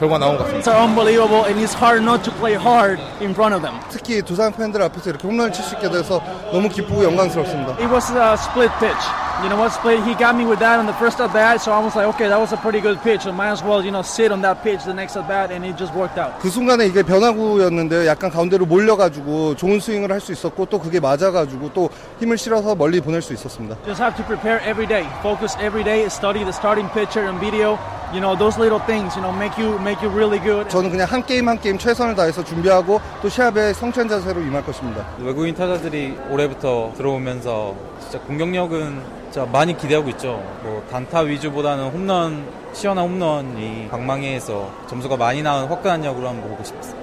결과 0.00 0.16
나온 0.16 0.38
것 0.38 0.44
같습니다. 0.44 0.72
It's 0.72 0.88
unbelievable 0.88 1.44
and 1.44 1.60
it's 1.60 1.76
hard 1.76 2.02
not 2.02 2.24
to 2.24 2.32
play 2.40 2.56
hard 2.56 2.98
in 3.20 3.32
front 3.36 3.52
of 3.54 3.60
them. 3.60 3.78
특히 3.90 4.22
두산 4.22 4.50
팬들 4.50 4.80
앞에서 4.80 5.10
이렇게 5.10 5.28
홈런을 5.28 5.52
칠 5.52 5.62
수 5.62 5.74
있게 5.74 5.90
돼서 5.90 6.22
너무 6.50 6.70
기쁘고 6.70 7.04
영광스럽습니다. 7.04 7.72
It 7.76 7.92
was 7.92 8.10
a 8.16 8.32
split 8.32 8.72
pitch. 8.80 8.96
You 9.42 9.48
know 9.48 9.56
what 9.56 9.72
split? 9.72 10.02
He 10.04 10.14
got 10.14 10.36
me 10.36 10.44
with 10.44 10.58
that 10.60 10.78
on 10.78 10.84
the 10.86 10.92
first 11.00 11.18
at 11.18 11.32
bat, 11.32 11.60
so 11.62 11.72
I 11.72 11.80
was 11.80 11.96
like, 11.96 12.06
okay, 12.14 12.28
that 12.28 12.38
was 12.38 12.52
a 12.52 12.58
pretty 12.58 12.78
good 12.80 13.00
pitch. 13.02 13.26
I 13.26 13.30
might 13.32 13.48
as 13.50 13.62
well, 13.62 13.82
you 13.82 13.90
know, 13.90 14.02
sit 14.02 14.30
on 14.32 14.42
that 14.42 14.62
pitch 14.62 14.84
the 14.84 14.92
next 14.92 15.16
at 15.16 15.26
bat, 15.26 15.50
and 15.50 15.64
it 15.64 15.78
just 15.78 15.94
worked 15.94 16.18
out. 16.20 16.38
그 16.40 16.50
순간에 16.50 16.84
이게 16.86 17.02
변화구였는데요. 17.02 18.06
약간 18.06 18.30
가운데로 18.30 18.66
몰려가지고 18.66 19.56
좋은 19.56 19.80
스윙을 19.80 20.12
할 20.12 20.20
수 20.20 20.32
있었고 20.32 20.66
또 20.66 20.78
그게 20.78 21.00
맞아가지고 21.00 21.72
또 21.72 21.88
힘을 22.20 22.36
실어서 22.36 22.74
멀리 22.74 23.00
보낼 23.00 23.22
수 23.22 23.32
있었습니다. 23.32 23.76
Just 23.86 24.02
have 24.02 24.14
to 24.16 24.24
prepare 24.26 24.60
every 24.68 24.86
day, 24.86 25.08
focus 25.22 25.56
every 25.58 25.82
day, 25.82 26.04
study 26.06 26.44
the 26.44 26.52
starting 26.52 26.90
pitcher 26.92 27.24
and 27.26 27.40
video. 27.40 27.78
You 28.12 28.20
know, 28.20 28.36
those 28.36 28.58
little 28.60 28.80
things, 28.84 29.16
you 29.16 29.22
know, 29.22 29.32
make 29.32 29.56
you 29.56 29.78
make 29.80 30.02
you 30.04 30.12
really 30.12 30.38
good. 30.42 30.68
저는 30.68 30.90
그냥 30.90 31.06
한 31.08 31.24
게임 31.24 31.48
한 31.48 31.58
게임 31.58 31.78
최선을 31.78 32.14
다해서 32.14 32.44
준비하고 32.44 33.00
또 33.22 33.28
시합에 33.30 33.72
성취한 33.72 34.06
자세로 34.08 34.42
임할 34.42 34.66
것입니다. 34.66 35.06
외국인 35.18 35.54
타자들이 35.54 36.18
올해부터 36.28 36.92
들어오면서 36.96 37.74
진짜 38.10 38.26
공격력은 38.26 39.02
진짜 39.30 39.46
많이 39.46 39.76
기대하고 39.76 40.08
있죠. 40.10 40.42
뭐 40.64 40.84
단타 40.90 41.20
위주보다는 41.20 41.90
홈런 41.90 42.44
시원한 42.72 43.04
홈런이 43.08 43.86
방망이에서 43.88 44.68
점수가 44.88 45.16
많이 45.16 45.44
나온 45.44 45.68
화끈한 45.68 46.04
야구를 46.04 46.28
한번 46.28 46.50
보고 46.50 46.64
싶습니다. 46.64 46.99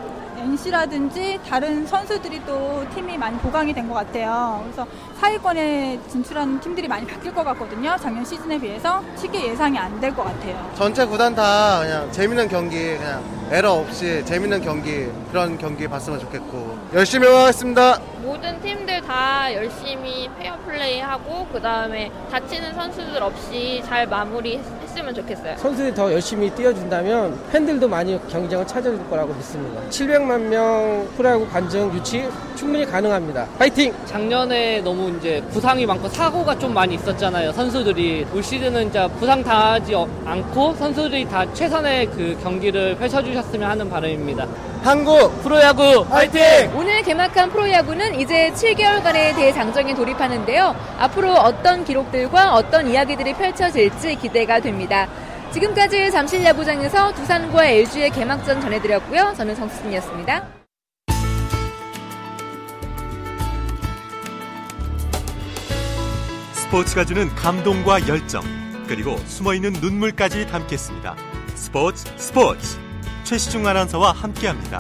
NC라든지 0.48 1.39
다른 1.48 1.86
선수들이 1.86 2.42
또 2.46 2.86
팀이 2.96 3.18
많이 3.18 3.38
보강이 3.39 3.74
된 3.74 3.88
것 3.88 3.94
같아요. 3.96 4.62
그래서 4.63 4.86
사위권에 5.20 6.00
진출하는 6.10 6.60
팀들이 6.60 6.88
많이 6.88 7.06
바뀔 7.08 7.34
것 7.34 7.44
같거든요. 7.46 7.96
작년 8.01 8.24
시즌에 8.25 8.60
비해서 8.60 9.01
쉽게 9.18 9.50
예상이 9.50 9.77
안 9.77 10.00
될 10.00 10.13
것 10.16 10.24
같아요. 10.24 10.72
전체 10.75 11.06
구단 11.06 11.34
다 11.36 11.80
그냥 11.82 12.12
재밌는 12.12 12.48
경기, 12.50 12.98
그냥 12.98 13.24
에러 13.51 13.72
없이 13.74 14.24
재밌는 14.25 14.62
경기, 14.62 15.08
그런 15.32 15.58
경기 15.58 15.88
봤으면 15.88 16.20
좋겠고. 16.20 16.77
열심히 16.94 17.27
하겠습니다. 17.27 18.00
모든 18.22 18.60
팀들 18.62 19.01
다 19.01 19.54
열심히 19.54 20.30
페어 20.39 20.58
플레이하고 20.66 21.48
그 21.51 21.62
다음에 21.62 22.12
다치는 22.30 22.74
선수들 22.74 23.22
없이 23.24 23.82
잘 23.86 24.06
마무리 24.08 24.62
했으면 24.98 25.13
좋겠어요. 25.13 25.58
선수들이 25.58 25.94
더 25.94 26.12
열심히 26.12 26.50
뛰어준다면 26.50 27.39
팬들도 27.51 27.88
많이 27.88 28.20
경기장을 28.30 28.66
찾아줄 28.66 29.10
거라고 29.10 29.34
믿습니다. 29.36 29.82
700만 29.89 30.42
명 30.42 31.08
프로야구 31.16 31.48
관중 31.48 31.94
유치 31.94 32.27
충분히 32.56 32.86
가능합니다. 32.86 33.48
파이팅! 33.58 33.94
작년에 34.06 34.82
너무 34.82 35.16
이제 35.18 35.42
부상이 35.51 35.86
많고 35.86 36.10
사고가 36.10 36.58
좀 36.58 36.74
많이 36.74 36.96
있었잖아요. 36.96 37.51
선수들이 37.51 38.27
올 38.34 38.42
시즌은 38.44 38.88
이제 38.89 39.08
부상 39.20 39.44
당하지 39.44 39.94
않고 40.25 40.74
선수들이 40.74 41.25
다 41.25 41.51
최선의 41.54 42.08
그 42.08 42.38
경기를 42.42 42.96
펼쳐주셨으면 42.98 43.70
하는 43.70 43.89
바람입니다. 43.89 44.48
한국 44.88 45.44
프로야구 45.44 46.06
파이팅! 46.06 46.72
오늘 46.74 47.01
개막한 47.01 47.50
프로야구는 47.50 48.22
이제 48.22 48.53
7개월간의 48.56 49.36
대장정에 49.36 49.94
돌입하는데요. 49.94 50.74
앞으로 50.98 51.34
어떤 51.34 51.84
기록들과 51.84 52.53
어떤 52.53 52.88
이야기들이 52.88 53.34
펼쳐질지 53.34 54.15
기대가 54.15 54.62
됩니다. 54.62 55.10
지금까지 55.51 56.10
잠실 56.10 56.41
야구장에서 56.46 57.13
두산과 57.15 57.65
LG의 57.65 58.12
개막전 58.12 58.62
전해드렸고요. 58.62 59.34
저는 59.36 59.56
정수진이었습니다. 59.56 60.48
스포츠가 66.53 67.03
주는 67.03 67.27
감동과 67.36 68.08
열정, 68.08 68.41
그리고 68.88 69.17
숨어있는 69.17 69.74
눈물까지 69.82 70.48
담겠습니다. 70.48 71.17
스포츠 71.56 72.06
스포츠 72.15 72.87
최시중 73.27 73.67
아나운서와 73.67 74.13
함께합니다. 74.13 74.79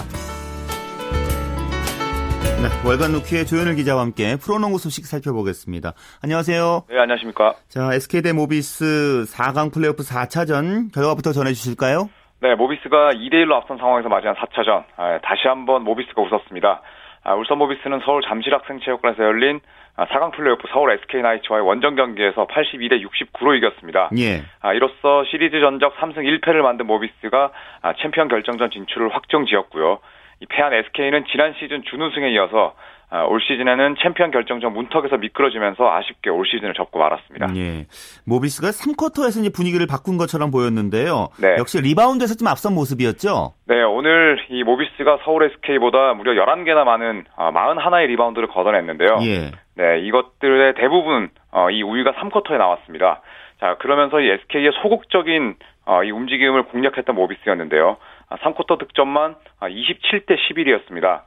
네, 2.63 2.71
월간 2.87 3.11
루키의 3.11 3.45
조현일 3.45 3.75
기자와 3.75 4.01
함께 4.01 4.37
프로농구 4.37 4.77
소식 4.79 5.05
살펴보겠습니다. 5.05 5.91
안녕하세요. 6.23 6.85
네, 6.89 6.97
안녕하십니까. 6.97 7.55
자, 7.67 7.93
SK 7.93 8.21
대 8.21 8.31
모비스 8.31 9.25
4강 9.27 9.73
플레이오프 9.73 10.01
4차전 10.01 10.93
결과부터 10.93 11.33
전해주실까요? 11.33 12.09
네, 12.39 12.55
모비스가 12.55 13.11
2대1로 13.11 13.51
앞선 13.51 13.77
상황에서 13.77 14.07
맞이한 14.07 14.35
4차전. 14.37 14.85
아, 14.95 15.19
다시 15.21 15.49
한번 15.49 15.83
모비스가 15.83 16.21
웃었습니다. 16.21 16.81
아, 17.23 17.33
울산 17.33 17.57
모비스는 17.57 17.99
서울 18.05 18.21
잠실학생체육관에서 18.21 19.23
열린 19.23 19.59
4강 20.05 20.31
플레이오프 20.31 20.67
서울 20.71 20.91
SK 20.91 21.21
나이츠와의 21.21 21.65
원정 21.65 21.95
경기에서 21.95 22.45
82대 22.47 23.03
69로 23.03 23.57
이겼습니다. 23.57 24.09
예. 24.17 24.43
아, 24.61 24.73
이로써 24.73 25.23
시리즈 25.25 25.59
전적 25.59 25.97
3승 25.97 26.17
1패를 26.17 26.61
만든 26.61 26.85
모비스가 26.85 27.51
아, 27.81 27.93
챔피언 28.01 28.27
결정전 28.27 28.69
진출을 28.69 29.13
확정 29.13 29.45
지었고요. 29.45 29.99
이 30.39 30.45
패한 30.45 30.71
SK는 30.73 31.25
지난 31.31 31.55
시즌 31.57 31.81
준우승에 31.83 32.29
이어서 32.31 32.75
아, 33.09 33.23
올 33.23 33.39
시즌에는 33.41 33.95
챔피언 34.03 34.31
결정전 34.31 34.73
문턱에서 34.73 35.17
미끄러지면서 35.17 35.89
아쉽게 35.89 36.29
올 36.29 36.45
시즌을 36.45 36.73
접고 36.73 36.99
말았습니다. 36.99 37.47
예. 37.55 37.85
모비스가 38.25 38.67
3쿼터에서 38.67 39.39
이제 39.39 39.49
분위기를 39.49 39.87
바꾼 39.87 40.17
것처럼 40.17 40.51
보였는데요. 40.51 41.29
네. 41.41 41.55
역시 41.57 41.79
리바운드에서 41.79 42.35
좀 42.35 42.49
앞선 42.49 42.75
모습이었죠. 42.75 43.53
네, 43.67 43.81
오늘 43.81 44.39
이 44.49 44.61
모비스가 44.63 45.19
서울 45.23 45.43
SK보다 45.43 46.15
무려 46.15 46.33
11개나 46.33 46.83
많은 46.83 47.23
아, 47.37 47.51
41의 47.51 48.07
리바운드를 48.07 48.49
걷어냈는데요. 48.49 49.19
예. 49.21 49.51
네, 49.75 49.99
이것들의 50.01 50.73
대부분 50.75 51.29
어, 51.51 51.69
이 51.69 51.81
우위가 51.83 52.11
3쿼터에 52.11 52.57
나왔습니다. 52.57 53.21
자, 53.61 53.77
그러면서 53.79 54.19
이 54.19 54.29
SK의 54.29 54.71
소극적인 54.81 55.55
어, 55.85 56.03
이 56.03 56.11
움직임을 56.11 56.63
공략했던 56.63 57.15
모비스였는데요. 57.15 57.95
3쿼터 58.29 58.77
득점만 58.79 59.35
27대 59.61 60.35
11이었습니다. 60.35 61.21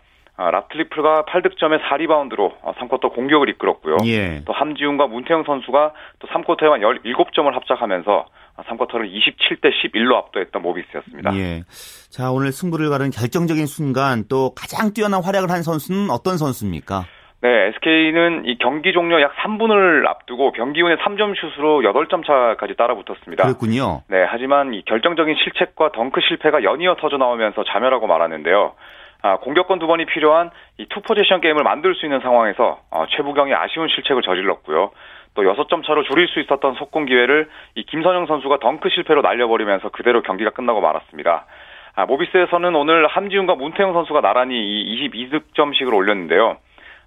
라틀리플가 0.48 1.24
8득점에 1.28 1.82
4리바운드로 1.82 2.60
3쿼터 2.62 3.12
공격을 3.14 3.50
이끌었고요. 3.50 3.98
예. 4.06 4.42
또 4.46 4.54
함지훈과 4.54 5.06
문태영 5.06 5.44
선수가 5.44 5.92
또 6.18 6.28
3쿼터에만 6.28 6.80
17점을 6.80 7.52
합작하면서 7.52 8.26
3쿼터를 8.56 9.10
27대 9.10 9.70
11로 9.70 10.14
압도했던 10.16 10.62
모비스였습니다. 10.62 11.36
예. 11.36 11.62
자, 12.10 12.30
오늘 12.30 12.52
승부를 12.52 12.88
가른 12.88 13.10
결정적인 13.10 13.66
순간 13.66 14.24
또 14.30 14.54
가장 14.54 14.94
뛰어난 14.94 15.22
활약을 15.22 15.50
한 15.50 15.62
선수는 15.62 16.10
어떤 16.10 16.38
선수입니까? 16.38 17.04
네, 17.42 17.48
SK는 17.74 18.44
이 18.44 18.58
경기 18.58 18.92
종료 18.92 19.20
약 19.22 19.32
3분을 19.36 20.06
앞두고 20.06 20.52
변기훈의 20.52 20.98
3점 20.98 21.34
슛으로 21.40 21.80
8점 21.80 22.26
차까지 22.26 22.76
따라붙었습니다. 22.76 23.44
그렇군요. 23.44 24.02
네, 24.08 24.26
하지만 24.28 24.74
이 24.74 24.82
결정적인 24.84 25.36
실책과 25.42 25.92
덩크 25.92 26.20
실패가 26.28 26.62
연이어 26.64 26.96
터져 27.00 27.16
나오면서 27.16 27.64
자멸하고 27.64 28.06
말았는데요. 28.06 28.74
아, 29.22 29.36
공격권 29.36 29.78
두 29.78 29.86
번이 29.86 30.06
필요한 30.06 30.50
이 30.78 30.86
two 30.88 31.00
possession 31.02 31.40
게임을 31.40 31.62
만들 31.62 31.94
수 31.94 32.06
있는 32.06 32.20
상황에서 32.20 32.80
어, 32.90 33.04
최부경이 33.10 33.54
아쉬운 33.54 33.88
실책을 33.88 34.22
저질렀고요. 34.22 34.90
또 35.34 35.42
6점 35.42 35.84
차로 35.86 36.02
줄일 36.04 36.26
수 36.28 36.40
있었던 36.40 36.74
속공 36.74 37.06
기회를 37.06 37.48
이 37.76 37.84
김선형 37.84 38.26
선수가 38.26 38.58
덩크 38.58 38.88
실패로 38.88 39.22
날려버리면서 39.22 39.90
그대로 39.90 40.22
경기가 40.22 40.50
끝나고 40.50 40.80
말았습니다. 40.80 41.46
아, 41.94 42.06
모비스에서는 42.06 42.74
오늘 42.74 43.06
함지훈과 43.06 43.54
문태영 43.56 43.92
선수가 43.92 44.20
나란히 44.22 44.56
이 44.58 45.08
22득점씩을 45.08 45.94
올렸는데요. 45.94 46.56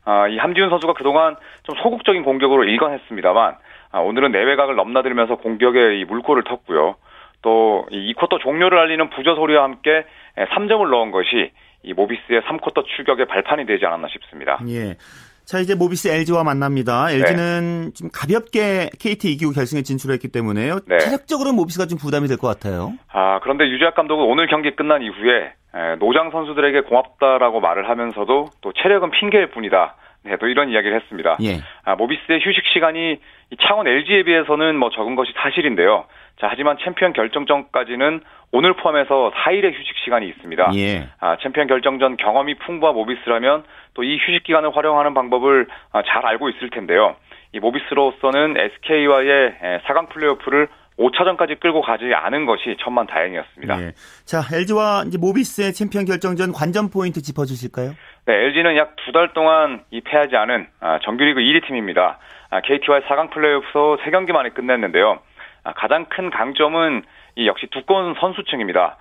아, 0.05 0.27
이 0.27 0.37
함지훈 0.37 0.69
선수가 0.69 0.93
그동안 0.93 1.35
좀 1.63 1.75
소극적인 1.81 2.23
공격으로 2.23 2.63
일관했습니다만 2.65 3.55
아, 3.91 3.99
오늘은 3.99 4.31
내외각을 4.31 4.75
넘나들면서 4.75 5.35
공격에 5.37 5.99
이 5.99 6.05
물꼬를 6.05 6.43
텄고요. 6.43 6.95
또 7.41 7.85
이 7.91 8.13
쿼터 8.13 8.37
종료를 8.39 8.77
알리는 8.79 9.09
부저 9.09 9.35
소리와 9.35 9.63
함께 9.63 10.05
3점을 10.37 10.89
넣은 10.89 11.11
것이 11.11 11.51
이 11.83 11.93
모비스의 11.93 12.41
3쿼터 12.41 12.83
추격의 12.97 13.27
발판이 13.27 13.65
되지 13.65 13.85
않았나 13.85 14.07
싶습니다. 14.13 14.59
예. 14.69 14.95
자, 15.45 15.59
이제 15.59 15.75
모비스 15.75 16.07
LG와 16.07 16.43
만납니다. 16.45 17.11
LG는 17.11 17.81
네. 17.87 17.93
좀 17.93 18.09
가볍게 18.13 18.89
KT 18.97 19.29
이기고 19.33 19.51
결승에 19.51 19.81
진출했기 19.81 20.29
때문에요. 20.29 20.79
네. 20.87 20.97
체력적으로 20.99 21.51
모비스가 21.51 21.85
좀 21.85 21.97
부담이 21.99 22.27
될 22.29 22.37
것 22.37 22.47
같아요. 22.47 22.93
아, 23.11 23.39
그런데 23.43 23.65
유재학 23.67 23.93
감독은 23.95 24.23
오늘 24.23 24.47
경기 24.47 24.73
끝난 24.73 25.01
이후에 25.01 25.53
노장 25.99 26.31
선수들에게 26.31 26.81
고맙다라고 26.81 27.59
말을 27.59 27.89
하면서도 27.89 28.45
또 28.61 28.73
체력은 28.81 29.11
핑계일 29.11 29.51
뿐이다. 29.51 29.95
네, 30.23 30.37
또 30.37 30.47
이런 30.47 30.69
이야기를 30.69 30.95
했습니다. 31.01 31.37
예. 31.43 31.59
아, 31.83 31.95
모비스의 31.95 32.39
휴식 32.41 32.63
시간이 32.73 33.17
창원 33.61 33.87
LG에 33.87 34.23
비해서는 34.23 34.77
뭐 34.77 34.89
적은 34.89 35.15
것이 35.15 35.33
사실인데요. 35.35 36.05
자, 36.39 36.47
하지만 36.49 36.77
챔피언 36.83 37.13
결정전까지는 37.13 38.21
오늘 38.51 38.73
포함해서 38.73 39.31
4일의 39.35 39.73
휴식 39.73 39.97
시간이 40.03 40.27
있습니다. 40.29 40.71
예. 40.75 41.07
아, 41.19 41.37
챔피언 41.41 41.67
결정전 41.67 42.17
경험이 42.17 42.55
풍부한 42.55 42.95
모비스라면 42.95 43.63
또 43.95 44.03
이 44.03 44.17
휴식 44.17 44.43
기간을 44.43 44.75
활용하는 44.75 45.13
방법을 45.13 45.67
아, 45.91 46.01
잘 46.03 46.25
알고 46.25 46.49
있을 46.49 46.69
텐데요. 46.69 47.15
이 47.53 47.59
모비스로서는 47.59 48.55
SK와의 48.57 49.81
4강 49.85 50.09
플레이오프를 50.09 50.67
5차전까지 50.99 51.59
끌고 51.59 51.81
가지 51.81 52.13
않은 52.13 52.45
것이 52.45 52.75
천만 52.79 53.07
다행이었습니다. 53.07 53.81
예. 53.81 53.91
자, 54.25 54.41
LG와 54.55 55.03
이제 55.07 55.17
모비스의 55.17 55.73
챔피언 55.73 56.05
결정전 56.05 56.51
관전 56.53 56.89
포인트 56.91 57.21
짚어 57.21 57.45
주실까요? 57.45 57.91
네, 58.25 58.33
LG는 58.33 58.77
약 58.77 58.95
두 59.05 59.11
달 59.11 59.33
동안 59.33 59.83
이 59.91 60.01
패하지 60.01 60.35
않은 60.35 60.67
아, 60.79 60.99
정규리그 61.03 61.39
1위 61.39 61.65
팀입니다. 61.67 62.19
아, 62.49 62.61
KT와의 62.61 63.03
4강 63.03 63.31
플레이오프 63.31 63.67
3경기 64.03 64.31
만에 64.31 64.49
끝냈는데요. 64.49 65.19
아, 65.63 65.73
가장 65.73 66.05
큰 66.05 66.29
강점은 66.29 67.03
이 67.35 67.47
역시 67.47 67.67
두꺼운 67.71 68.15
선수층입니다. 68.19 68.97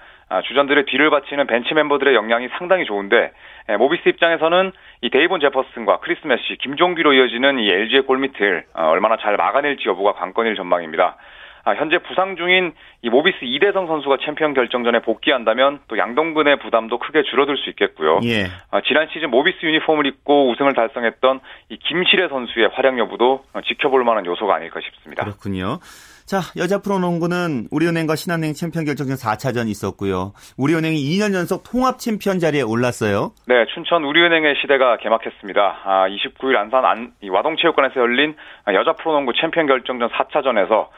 주전들의 0.48 0.86
뒤를 0.86 1.10
받치는 1.10 1.46
벤치 1.46 1.74
멤버들의 1.74 2.14
역량이 2.14 2.48
상당히 2.56 2.86
좋은데 2.86 3.32
모비스 3.78 4.08
입장에서는 4.08 4.72
이 5.02 5.10
데이본 5.10 5.40
제퍼슨과 5.40 5.98
크리스 6.00 6.26
메시, 6.26 6.56
김종규로 6.62 7.12
이어지는 7.12 7.58
이 7.58 7.68
LG의 7.70 8.02
골밑을 8.06 8.64
어, 8.72 8.84
얼마나 8.88 9.18
잘 9.18 9.36
막아낼지 9.36 9.86
여부가 9.86 10.14
관건일 10.14 10.56
전망입니다. 10.56 11.16
아, 11.64 11.74
현재 11.74 11.98
부상 11.98 12.36
중인 12.36 12.72
이 13.02 13.08
모비스 13.08 13.38
이대성 13.42 13.86
선수가 13.86 14.18
챔피언 14.24 14.54
결정전에 14.54 15.00
복귀한다면 15.00 15.80
또 15.88 15.96
양동근의 15.96 16.58
부담도 16.58 16.98
크게 16.98 17.22
줄어들 17.22 17.56
수 17.56 17.70
있겠고요. 17.70 18.20
예. 18.24 18.46
아, 18.70 18.80
지난 18.86 19.08
시즌 19.12 19.30
모비스 19.30 19.58
유니폼을 19.62 20.06
입고 20.06 20.50
우승을 20.50 20.74
달성했던 20.74 21.40
이 21.68 21.78
김시래 21.78 22.28
선수의 22.28 22.70
활약 22.72 22.98
여부도 22.98 23.44
지켜볼 23.66 24.04
만한 24.04 24.26
요소가 24.26 24.56
아닐까 24.56 24.80
싶습니다. 24.80 25.24
그렇군요. 25.24 25.78
자, 26.24 26.38
여자 26.56 26.80
프로농구는 26.80 27.68
우리은행과 27.70 28.16
신한은행 28.16 28.54
챔피언 28.54 28.84
결정전 28.84 29.16
4차전 29.16 29.68
있었고요. 29.68 30.32
우리은행이 30.56 30.96
2년 30.96 31.34
연속 31.34 31.62
통합 31.64 31.98
챔피언 31.98 32.38
자리에 32.38 32.62
올랐어요. 32.62 33.32
네, 33.46 33.66
춘천 33.74 34.04
우리은행의 34.04 34.54
시대가 34.60 34.96
개막했습니다. 34.96 35.80
아, 35.84 36.08
29일 36.08 36.56
안산 36.56 36.84
안, 36.84 37.12
와동체육관에서 37.28 38.00
열린 38.00 38.34
여자 38.72 38.92
프로농구 38.94 39.32
챔피언 39.40 39.66
결정전 39.66 40.08
4차전에서 40.10 40.70
아, 40.72 40.88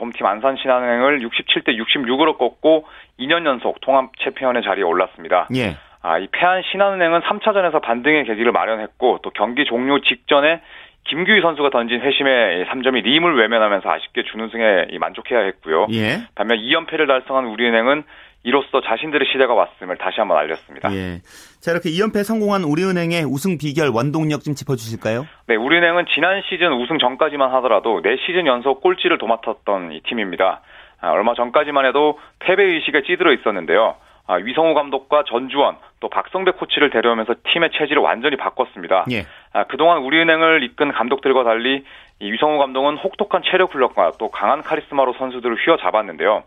홈팀 0.00 0.26
안산 0.26 0.56
신한은행을 0.56 1.20
67대 1.20 1.78
66으로 1.78 2.36
꺾고 2.36 2.86
2년 3.18 3.46
연속 3.46 3.80
통합 3.80 4.10
챔피언의 4.22 4.62
자리에 4.62 4.82
올랐습니다. 4.82 5.48
예. 5.54 5.76
아, 6.02 6.18
이 6.18 6.28
패한 6.30 6.62
신한은행은 6.70 7.20
3차전에서 7.20 7.82
반등의 7.82 8.24
계기를 8.24 8.52
마련했고 8.52 9.20
또 9.22 9.30
경기 9.30 9.64
종료 9.64 10.00
직전에 10.00 10.60
김규희 11.04 11.40
선수가 11.40 11.70
던진 11.70 12.00
회심의 12.00 12.66
3점이 12.66 13.02
림을 13.02 13.38
외면하면서 13.38 13.88
아쉽게 13.88 14.24
준우승에 14.24 14.88
만족해야 15.00 15.40
했고요. 15.40 15.86
예. 15.92 16.18
반면 16.34 16.58
2연패를 16.58 17.06
달성한 17.08 17.46
우리은행은 17.46 18.04
이로써 18.44 18.80
자신들의 18.80 19.28
시대가 19.32 19.54
왔음을 19.54 19.96
다시 19.96 20.20
한번 20.20 20.38
알렸습니다. 20.38 20.92
예. 20.94 21.20
자, 21.60 21.72
이렇게 21.72 21.90
2연패 21.90 22.22
성공한 22.22 22.62
우리은행의 22.62 23.24
우승 23.24 23.58
비결 23.58 23.88
원동력 23.88 24.42
좀 24.44 24.54
짚어주실까요? 24.54 25.26
네, 25.48 25.56
우리은행은 25.56 26.06
지난 26.14 26.40
시즌 26.48 26.72
우승 26.72 26.98
전까지만 26.98 27.52
하더라도 27.54 28.00
4시즌 28.00 28.46
연속 28.46 28.80
꼴찌를 28.80 29.18
도맡았던 29.18 29.92
이 29.92 30.00
팀입니다. 30.02 30.60
아, 31.00 31.10
얼마 31.10 31.34
전까지만 31.34 31.84
해도 31.86 32.18
패배의식에 32.38 33.02
찌들어 33.02 33.32
있었는데요. 33.32 33.96
아, 34.28 34.34
위성우 34.34 34.74
감독과 34.74 35.24
전주원 35.26 35.78
또 36.00 36.08
박성배 36.08 36.52
코치를 36.52 36.90
데려오면서 36.90 37.34
팀의 37.52 37.70
체질을 37.72 38.02
완전히 38.02 38.36
바꿨습니다. 38.36 39.06
예. 39.10 39.26
아, 39.52 39.64
그동안 39.64 39.98
우리은행을 39.98 40.62
이끈 40.62 40.92
감독들과 40.92 41.42
달리 41.42 41.82
이 42.20 42.32
위성우 42.32 42.58
감독은 42.58 42.98
혹독한 42.98 43.42
체력 43.50 43.74
훈련과 43.74 44.12
또 44.18 44.30
강한 44.30 44.62
카리스마로 44.62 45.14
선수들을 45.18 45.56
휘어잡았는데요. 45.56 46.44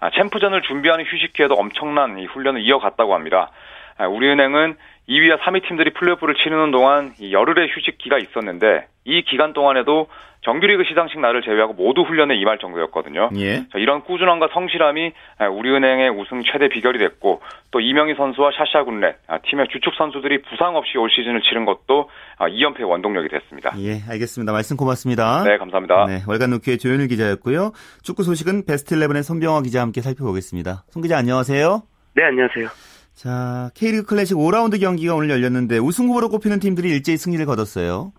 아, 0.00 0.10
챔프전을 0.10 0.62
준비하는 0.62 1.04
휴식 1.04 1.32
기에도 1.32 1.54
엄청난 1.54 2.18
이 2.18 2.26
훈련을 2.26 2.62
이어갔다고 2.62 3.14
합니다. 3.14 3.50
아, 3.96 4.06
우리은행은 4.06 4.76
2위와 5.08 5.38
3위 5.40 5.66
팀들이 5.68 5.92
플레이오프를 5.92 6.34
치르는 6.34 6.70
동안 6.70 7.12
이 7.18 7.32
열흘의 7.32 7.68
휴식기가 7.68 8.18
있었는데 8.18 8.86
이 9.04 9.22
기간 9.22 9.52
동안에도 9.52 10.08
정규리그 10.44 10.84
시상식 10.84 11.20
날을 11.20 11.40
제외하고 11.42 11.72
모두 11.72 12.02
훈련에 12.02 12.36
임할 12.36 12.58
정도였거든요. 12.58 13.30
예. 13.36 13.66
자, 13.70 13.78
이런 13.78 14.02
꾸준함과 14.04 14.48
성실함이 14.52 15.12
우리은행의 15.52 16.10
우승 16.10 16.42
최대 16.42 16.68
비결이 16.68 16.98
됐고 16.98 17.40
또 17.70 17.80
이명희 17.80 18.14
선수와 18.14 18.50
샤샤 18.52 18.84
군렛 18.84 19.16
팀의 19.48 19.68
주축 19.72 19.94
선수들이 19.96 20.42
부상 20.42 20.76
없이 20.76 20.98
올 20.98 21.08
시즌을 21.08 21.40
치른 21.40 21.64
것도 21.64 22.10
2연패 22.40 22.86
원동력이 22.86 23.28
됐습니다. 23.28 23.72
예, 23.78 24.00
알겠습니다. 24.06 24.52
말씀 24.52 24.76
고맙습니다. 24.76 25.44
네, 25.44 25.56
감사합니다. 25.56 26.04
네, 26.08 26.18
월간 26.28 26.50
루키의 26.50 26.76
조현일 26.76 27.08
기자였고요. 27.08 27.72
축구 28.02 28.22
소식은 28.22 28.66
베스트 28.66 28.96
11의 28.96 29.22
손병화 29.22 29.62
기자와 29.62 29.84
함께 29.84 30.02
살펴보겠습니다. 30.02 30.84
손 30.90 31.00
기자 31.00 31.16
안녕하세요. 31.16 31.82
네, 32.16 32.22
안녕하세요. 32.22 32.68
자, 33.14 33.70
K리그 33.74 34.04
클래식 34.06 34.36
5라운드 34.36 34.80
경기가 34.80 35.14
오늘 35.14 35.30
열렸는데 35.30 35.78
우승 35.78 36.08
후보로 36.08 36.28
꼽히는 36.28 36.58
팀들이 36.60 36.90
일제히 36.90 37.16
승리를 37.16 37.44
거뒀어요. 37.46 38.12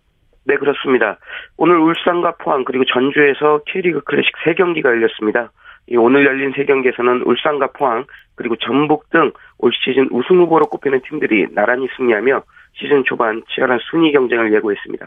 네, 0.45 0.55
그렇습니다. 0.57 1.17
오늘 1.57 1.77
울산과 1.79 2.35
포항 2.37 2.63
그리고 2.63 2.85
전주에서 2.85 3.61
K리그 3.65 4.01
클래식 4.01 4.31
3경기가 4.45 4.85
열렸습니다. 4.85 5.51
오늘 5.97 6.25
열린 6.25 6.51
3경기에서는 6.53 7.27
울산과 7.27 7.71
포항 7.73 8.05
그리고 8.35 8.55
전북 8.55 9.09
등 9.09 9.31
올 9.57 9.71
시즌 9.73 10.07
우승 10.11 10.37
후보로 10.37 10.67
꼽히는 10.67 11.01
팀들이 11.07 11.47
나란히 11.51 11.87
승리하며 11.97 12.43
시즌 12.73 13.03
초반 13.05 13.41
치열한 13.49 13.79
순위 13.89 14.11
경쟁을 14.11 14.53
예고했습니다. 14.53 15.05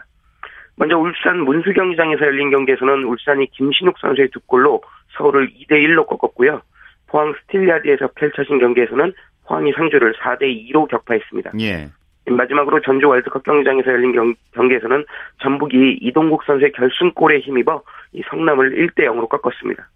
먼저 0.75 0.97
울산 0.97 1.41
문수 1.41 1.73
경기장에서 1.73 2.25
열린 2.25 2.49
경기에서는 2.51 3.03
울산이 3.03 3.47
김신욱 3.51 3.97
선수의 3.99 4.29
두 4.31 4.39
골로 4.41 4.81
서울을 5.17 5.49
2대 5.49 5.73
1로 5.73 6.07
꺾었고요. 6.07 6.61
포항 7.07 7.33
스틸야드에서 7.41 8.09
펼쳐진 8.15 8.59
경기에서는 8.59 9.13
포항이 9.49 9.73
상주를 9.73 10.13
4대 10.13 10.43
2로 10.69 10.87
격파했습니다. 10.87 11.51
예. 11.59 11.89
마지막으로 12.27 12.81
전주 12.81 13.07
월드컵 13.07 13.43
경기장에서 13.43 13.89
열린 13.91 14.13
경, 14.13 14.35
경기에서는 14.53 15.03
전북이 15.41 15.97
이동국 16.01 16.43
선수의 16.43 16.71
결승골에 16.73 17.39
힘입어 17.39 17.81
이 18.13 18.21
성남을 18.29 18.75
1대 18.75 19.05
0으로 19.05 19.27
꺾었습니다. 19.27 19.89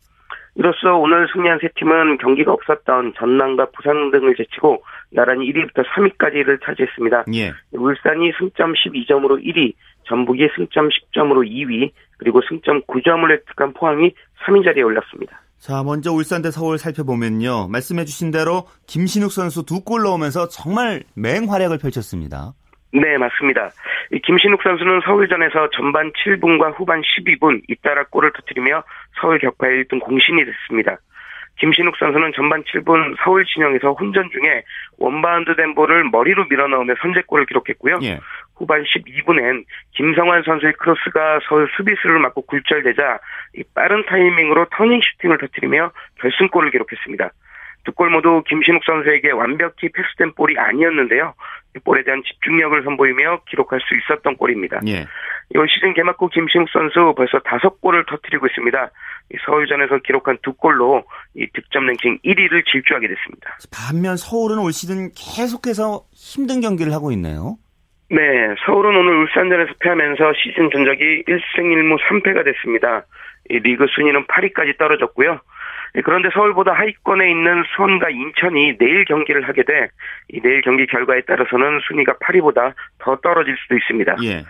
이로써 0.55 0.95
오늘 0.97 1.27
승리한 1.31 1.59
세 1.61 1.69
팀은 1.75 2.17
경기가 2.17 2.51
없었던 2.51 3.13
전남과 3.17 3.67
부산 3.75 4.11
등을 4.11 4.35
제치고 4.35 4.83
나란히 5.11 5.51
1위부터 5.51 5.83
3위까지를 5.85 6.63
차지했습니다. 6.63 7.25
예. 7.35 7.53
울산이 7.71 8.31
승점 8.39 8.73
12점으로 8.73 9.43
1위, 9.43 9.73
전북이 10.05 10.49
승점 10.55 10.89
10점으로 10.89 11.47
2위, 11.47 11.91
그리고 12.17 12.41
승점 12.47 12.81
9점을 12.83 13.29
획득한 13.29 13.73
포항이 13.73 14.13
3위 14.45 14.63
자리에 14.65 14.83
올랐습니다. 14.83 15.42
자, 15.63 15.81
먼저 15.81 16.11
울산 16.11 16.41
대 16.41 16.51
서울 16.51 16.77
살펴보면요. 16.77 17.69
말씀해주신 17.69 18.31
대로 18.31 18.67
김신욱 18.85 19.31
선수 19.31 19.63
두 19.65 19.79
골 19.85 20.01
넣으면서 20.03 20.49
정말 20.49 21.03
맹활약을 21.15 21.77
펼쳤습니다. 21.77 22.51
네, 22.91 23.17
맞습니다. 23.17 23.69
김신욱 24.25 24.61
선수는 24.61 24.99
서울전에서 25.05 25.69
전반 25.73 26.11
7분과 26.11 26.77
후반 26.77 27.01
12분 27.01 27.61
잇따라 27.69 28.03
골을 28.09 28.33
터뜨리며 28.33 28.83
서울 29.21 29.39
격파 29.39 29.67
1등 29.67 30.01
공신이 30.01 30.43
됐습니다. 30.43 30.97
김신욱 31.59 31.95
선수는 31.97 32.33
전반 32.35 32.61
7분 32.63 33.15
서울 33.23 33.45
진영에서 33.45 33.93
혼전 33.93 34.29
중에 34.31 34.63
원바운드 34.97 35.55
된 35.55 35.75
볼을 35.75 36.03
머리로 36.11 36.45
밀어넣으며 36.49 36.95
선제골을 37.01 37.45
기록했고요. 37.45 37.99
예. 38.03 38.19
후반 38.55 38.83
12분엔 38.83 39.65
김성환 39.91 40.43
선수의 40.43 40.73
크로스가 40.73 41.39
서울 41.47 41.67
수비수를 41.75 42.19
맞고 42.19 42.43
굴절되자 42.43 43.19
빠른 43.73 44.05
타이밍으로 44.05 44.67
터닝 44.75 45.01
슈팅을 45.01 45.37
터뜨리며 45.39 45.91
결승골을 46.21 46.71
기록했습니다. 46.71 47.31
두 47.85 47.91
골 47.95 48.09
모두 48.09 48.43
김신욱 48.47 48.81
선수에게 48.85 49.31
완벽히 49.31 49.89
패스된 49.91 50.33
볼이 50.35 50.57
아니었는데요. 50.57 51.33
볼에 51.83 52.03
대한 52.03 52.23
집중력을 52.23 52.81
선보이며 52.83 53.41
기록할 53.49 53.81
수 53.81 53.95
있었던 53.97 54.37
골입니다. 54.37 54.79
예. 54.87 55.05
이번 55.53 55.67
시즌 55.67 55.93
개막 55.93 56.15
후 56.21 56.29
김신욱 56.29 56.69
선수 56.71 57.13
벌써 57.17 57.39
다섯 57.39 57.81
골을 57.81 58.05
터뜨리고 58.05 58.47
있습니다. 58.47 58.89
서울전에서 59.45 59.97
기록한 60.05 60.37
두 60.43 60.53
골로 60.53 61.03
이 61.35 61.45
득점 61.53 61.85
랭킹 61.87 62.19
1위를 62.23 62.63
질주하게 62.71 63.07
됐습니다. 63.09 63.57
반면 63.69 64.15
서울은 64.15 64.59
올 64.59 64.71
시즌 64.71 65.09
계속해서 65.13 66.05
힘든 66.13 66.61
경기를 66.61 66.93
하고 66.93 67.11
있네요. 67.11 67.57
네, 68.09 68.55
서울은 68.65 68.95
오늘 68.95 69.15
울산전에서 69.23 69.73
패하면서 69.79 70.33
시즌 70.33 70.69
전적이 70.69 71.23
1승 71.27 71.57
1무 71.57 71.99
3패가 71.99 72.43
됐습니다. 72.45 73.05
리그 73.49 73.87
순위는 73.87 74.25
8위까지 74.25 74.77
떨어졌고요. 74.77 75.39
그런데 76.03 76.29
서울보다 76.33 76.73
하위권에 76.73 77.29
있는 77.29 77.63
수원과 77.75 78.09
인천이 78.09 78.77
내일 78.77 79.05
경기를 79.05 79.47
하게 79.47 79.63
돼, 79.63 79.89
이 80.29 80.41
내일 80.41 80.61
경기 80.61 80.87
결과에 80.87 81.21
따라서는 81.21 81.79
순위가 81.87 82.13
8위보다 82.13 82.73
더 82.99 83.15
떨어질 83.17 83.55
수도 83.57 83.75
있습니다. 83.75 84.15
예. 84.23 84.43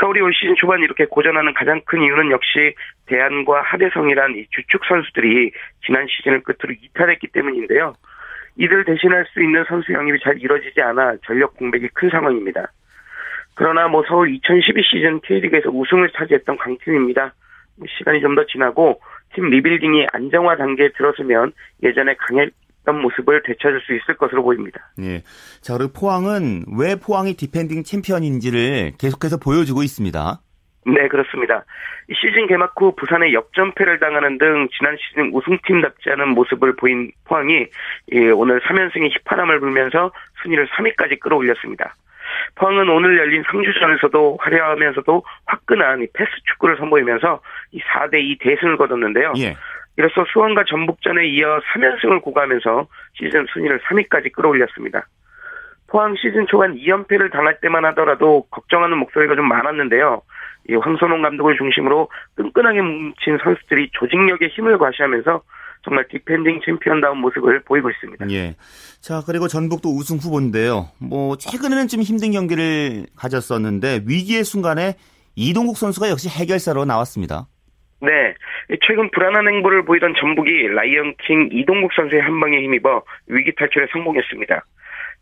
서울이 0.00 0.20
올 0.20 0.32
시즌 0.34 0.54
초반 0.56 0.80
이렇게 0.80 1.04
고전하는 1.06 1.54
가장 1.54 1.80
큰 1.84 2.02
이유는 2.02 2.30
역시 2.30 2.74
데얀과 3.06 3.62
하대성이란 3.62 4.36
이 4.36 4.46
주축 4.50 4.84
선수들이 4.86 5.52
지난 5.84 6.06
시즌을 6.08 6.42
끝으로 6.42 6.74
이탈했기 6.80 7.28
때문인데요. 7.28 7.94
이들 8.56 8.84
대신할 8.84 9.26
수 9.32 9.42
있는 9.42 9.64
선수 9.68 9.92
영입이 9.92 10.18
잘 10.22 10.38
이뤄지지 10.38 10.80
않아 10.82 11.16
전력 11.24 11.56
공백이 11.56 11.88
큰 11.94 12.10
상황입니다. 12.10 12.70
그러나 13.54 13.88
뭐 13.88 14.02
서울 14.08 14.34
2012 14.34 14.82
시즌 14.90 15.20
K리그에서 15.20 15.70
우승을 15.70 16.10
차지했던 16.16 16.56
강팀입니다. 16.56 17.34
뭐 17.76 17.86
시간이 17.98 18.20
좀 18.20 18.34
더 18.34 18.44
지나고 18.46 19.00
팀 19.34 19.48
리빌딩이 19.50 20.06
안정화 20.12 20.56
단계에 20.56 20.90
들어서면 20.96 21.52
예전에 21.82 22.14
강했던 22.16 23.00
모습을 23.00 23.42
되찾을 23.44 23.80
수 23.80 23.94
있을 23.94 24.16
것으로 24.16 24.42
보입니다. 24.42 24.92
예. 25.00 25.22
자, 25.60 25.76
그리고 25.76 25.92
포항은 25.92 26.64
왜 26.78 26.96
포항이 26.96 27.34
디펜딩 27.34 27.82
챔피언인지를 27.84 28.92
계속해서 28.98 29.38
보여주고 29.38 29.82
있습니다. 29.82 30.40
네, 30.84 31.08
그렇습니다. 31.08 31.64
시즌 32.12 32.46
개막 32.48 32.74
후 32.76 32.94
부산에 32.96 33.32
역전패를 33.32 34.00
당하는 34.00 34.36
등 34.36 34.68
지난 34.76 34.96
시즌 34.98 35.30
우승팀답지 35.32 36.10
않은 36.10 36.30
모습을 36.30 36.74
보인 36.76 37.10
포항이 37.24 37.66
오늘 38.34 38.60
3연승의 38.60 39.14
휘파람을 39.14 39.60
불면서 39.60 40.10
순위를 40.42 40.66
3위까지 40.68 41.20
끌어올렸습니다. 41.20 41.94
포항은 42.54 42.88
오늘 42.88 43.18
열린 43.18 43.42
상주전에서도 43.50 44.38
화려하면서도 44.40 45.22
화끈한 45.46 46.06
패스 46.14 46.30
축구를 46.52 46.76
선보이면서 46.76 47.40
이 47.72 47.80
4대2 47.80 48.40
대승을 48.40 48.76
거뒀는데요. 48.76 49.32
예. 49.38 49.56
이로써 49.96 50.24
수원과 50.32 50.64
전북전에 50.64 51.26
이어 51.26 51.60
3연승을 51.74 52.22
구가하면서 52.22 52.86
시즌 53.14 53.46
순위를 53.52 53.80
3위까지 53.80 54.32
끌어올렸습니다. 54.32 55.06
포항 55.88 56.14
시즌 56.16 56.46
초반 56.46 56.74
2연패를 56.74 57.30
당할 57.30 57.60
때만 57.60 57.84
하더라도 57.86 58.46
걱정하는 58.50 58.96
목소리가 58.96 59.34
좀 59.34 59.46
많았는데요. 59.46 60.22
이 60.70 60.74
황선홍 60.74 61.20
감독을 61.20 61.56
중심으로 61.56 62.08
끈끈하게 62.36 62.80
뭉친 62.80 63.38
선수들이 63.42 63.90
조직력에 63.92 64.46
힘을 64.48 64.78
과시하면서 64.78 65.42
정말 65.84 66.06
디펜딩 66.08 66.60
챔피언다운 66.64 67.18
모습을 67.18 67.62
보이고 67.64 67.90
있습니다. 67.90 68.30
예. 68.30 68.54
자, 69.00 69.22
그리고 69.26 69.48
전북도 69.48 69.88
우승 69.88 70.16
후보인데요. 70.18 70.88
뭐, 70.98 71.36
최근에는 71.36 71.88
좀 71.88 72.02
힘든 72.02 72.30
경기를 72.30 73.06
가졌었는데, 73.16 74.02
위기의 74.06 74.44
순간에 74.44 74.94
이동국 75.34 75.76
선수가 75.76 76.08
역시 76.10 76.28
해결사로 76.28 76.84
나왔습니다. 76.84 77.48
네. 78.00 78.34
최근 78.86 79.10
불안한 79.10 79.46
행보를 79.46 79.84
보이던 79.84 80.14
전북이 80.18 80.68
라이언킹 80.68 81.50
이동국 81.52 81.92
선수의 81.94 82.20
한 82.20 82.40
방에 82.40 82.60
힘입어 82.62 83.02
위기 83.28 83.54
탈출에 83.54 83.86
성공했습니다. 83.92 84.64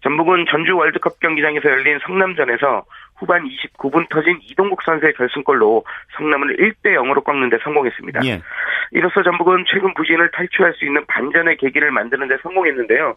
전북은 0.03 0.47
전주 0.51 0.75
월드컵 0.77 1.21
경기장에서 1.21 1.69
열린 1.69 1.99
성남전에서 2.07 2.85
후반 3.21 3.45
29분 3.47 4.09
터진 4.09 4.41
이동국 4.43 4.83
선수의 4.83 5.13
결승골로 5.15 5.85
성남을 6.17 6.57
1대 6.57 6.97
0으로 6.97 7.23
꺾는 7.23 7.51
데 7.51 7.59
성공했습니다. 7.63 8.21
예. 8.25 8.43
이로써 8.93 9.23
전북은 9.23 9.65
최근 9.71 9.93
부진을 9.95 10.31
탈출할 10.33 10.75
수 10.75 10.87
있는 10.87 11.05
반전의 11.07 11.59
계기를 11.59 11.91
만드는 11.93 12.27
데 12.29 12.37
성공했는데요. 12.43 13.17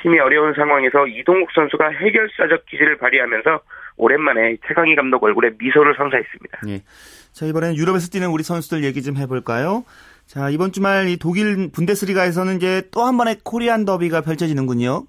팀이 0.00 0.18
어려운 0.20 0.54
상황에서 0.54 1.06
이동국 1.06 1.50
선수가 1.52 1.90
해결사적 1.90 2.66
기질을 2.66 2.96
발휘하면서 2.98 3.60
오랜만에 3.96 4.56
최강희 4.66 4.94
감독 4.96 5.22
얼굴에 5.22 5.50
미소를 5.58 5.94
선사했습니다. 5.96 6.60
예. 6.68 6.82
자, 7.32 7.46
이번엔 7.46 7.76
유럽에서 7.76 8.08
뛰는 8.08 8.28
우리 8.28 8.42
선수들 8.42 8.84
얘기 8.84 9.02
좀 9.02 9.16
해볼까요? 9.16 9.84
자, 10.26 10.48
이번 10.50 10.72
주말 10.72 11.08
이 11.08 11.18
독일 11.18 11.70
분데스리가에서는 11.72 12.56
이제 12.56 12.82
또 12.90 13.04
한 13.04 13.16
번의 13.16 13.38
코리안 13.44 13.84
더비가 13.84 14.22
펼쳐지는군요. 14.22 15.04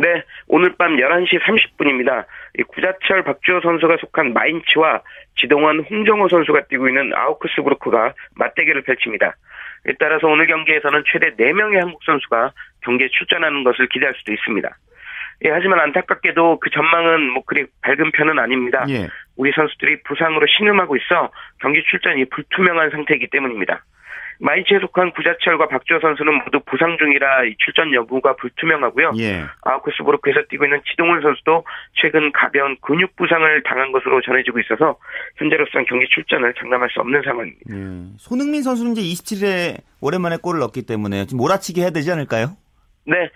네, 0.00 0.22
오늘 0.46 0.74
밤 0.78 0.96
11시 0.96 1.40
30분입니다. 1.40 2.24
구자철 2.68 3.24
박주호 3.24 3.60
선수가 3.60 3.96
속한 4.00 4.32
마인츠와 4.32 5.02
지동원 5.36 5.80
홍정호 5.80 6.28
선수가 6.28 6.66
뛰고 6.66 6.88
있는 6.88 7.12
아우크스부르크가 7.14 8.14
맞대결을 8.36 8.82
펼칩니다. 8.82 9.34
따라서 9.98 10.28
오늘 10.28 10.46
경기에서는 10.46 11.02
최대 11.10 11.34
4명의 11.34 11.78
한국 11.78 12.02
선수가 12.04 12.52
경기에 12.82 13.08
출전하는 13.08 13.64
것을 13.64 13.88
기대할 13.88 14.14
수도 14.16 14.32
있습니다. 14.32 14.68
예, 15.44 15.50
하지만 15.50 15.80
안타깝게도 15.80 16.60
그 16.60 16.70
전망은 16.70 17.30
뭐 17.30 17.42
그리 17.44 17.66
밝은 17.82 18.12
편은 18.12 18.38
아닙니다. 18.38 18.84
예. 18.88 19.08
우리 19.36 19.52
선수들이 19.52 20.02
부상으로 20.02 20.46
신음하고 20.46 20.96
있어 20.96 21.30
경기 21.60 21.82
출전이 21.84 22.26
불투명한 22.26 22.90
상태이기 22.90 23.28
때문입니다. 23.28 23.84
마이츠에 24.40 24.78
속한 24.80 25.12
구자철과 25.12 25.68
박주호 25.68 26.00
선수는 26.00 26.34
모두 26.44 26.60
부상 26.66 26.96
중이라 26.98 27.42
출전 27.58 27.92
여부가 27.92 28.36
불투명하고요. 28.36 29.12
예. 29.18 29.44
아우크스부르크에서 29.62 30.42
뛰고 30.48 30.64
있는 30.64 30.80
지동훈 30.90 31.20
선수도 31.20 31.64
최근 31.94 32.30
가벼운 32.32 32.76
근육 32.80 33.16
부상을 33.16 33.62
당한 33.64 33.92
것으로 33.92 34.20
전해지고 34.20 34.60
있어서 34.60 34.96
현재로서는 35.36 35.86
경기 35.86 36.06
출전을 36.08 36.54
장담할 36.54 36.88
수 36.90 37.00
없는 37.00 37.22
상황입니다. 37.22 37.60
예. 37.70 38.16
손흥민 38.18 38.62
선수는 38.62 38.92
이제 38.92 39.02
27일에 39.02 39.82
오랜만에 40.00 40.36
골을 40.40 40.60
넣기 40.60 40.86
때문에 40.86 41.26
좀 41.26 41.38
몰아치기 41.38 41.80
해야 41.80 41.90
되지 41.90 42.12
않을까요? 42.12 42.56
네. 43.08 43.30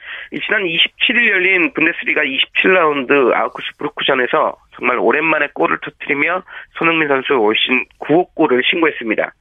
지난 0.45 0.65
27일 0.65 1.31
열린 1.31 1.73
분데스리가 1.73 2.21
27라운드 2.23 3.35
아우크스부르크전에서 3.35 4.57
정말 4.77 4.99
오랜만에 4.99 5.49
골을 5.55 5.79
터뜨리며 5.83 6.43
손흥민 6.79 7.09
선수 7.09 7.35
올신 7.35 7.87
9호 7.99 8.35
골을 8.35 8.63
신고했습니다. 8.71 9.33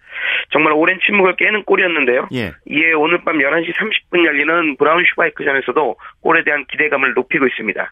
정말 0.52 0.74
오랜 0.74 1.00
침묵을 1.06 1.36
깨는 1.36 1.64
골이었는데요. 1.64 2.28
예. 2.34 2.54
이에 2.68 2.94
오늘 2.94 3.24
밤 3.24 3.38
11시 3.38 3.74
30분 3.74 4.26
열리는 4.26 4.78
브라운 4.78 5.04
슈바이크전에서도 5.10 5.96
골에 6.22 6.44
대한 6.44 6.66
기대감을 6.66 7.14
높이고 7.14 7.48
있습니다. 7.48 7.92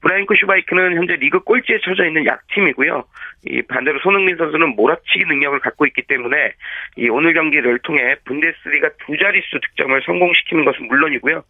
브라인크 0.00 0.34
슈바이크는 0.38 0.96
현재 0.96 1.16
리그 1.16 1.40
꼴찌에 1.40 1.78
처져 1.84 2.06
있는 2.06 2.26
약팀이고요. 2.26 3.04
이 3.46 3.62
반대로 3.62 3.98
손흥민 4.00 4.36
선수는 4.36 4.76
몰아치기 4.76 5.24
능력을 5.26 5.58
갖고 5.60 5.86
있기 5.86 6.02
때문에 6.02 6.52
이 6.96 7.08
오늘 7.08 7.34
경기를 7.34 7.78
통해 7.80 8.16
분데스리가 8.24 8.90
두 9.06 9.16
자릿수 9.16 9.60
득점을 9.60 10.00
성공시키는 10.04 10.64
것은 10.64 10.86
물론이고요. 10.86 11.42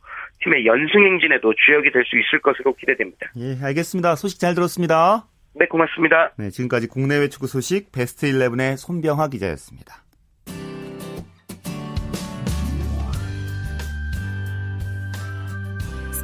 팀의 0.42 0.66
연승 0.66 1.04
행진에도 1.04 1.54
주역이 1.54 1.90
될 1.90 2.04
수 2.04 2.18
있을 2.18 2.40
것으로 2.40 2.74
기대됩니다. 2.74 3.30
예, 3.37 3.56
알겠습니다. 3.64 4.14
소식 4.16 4.38
잘 4.38 4.54
들었습니다. 4.54 5.24
네, 5.54 5.66
고맙습니다. 5.66 6.32
네, 6.37 6.50
지금까지 6.50 6.88
국내외 6.88 7.28
축구 7.28 7.46
소식 7.46 7.92
베스트 7.92 8.26
11의 8.26 8.76
손병화 8.76 9.28
기자였습니다. 9.28 10.03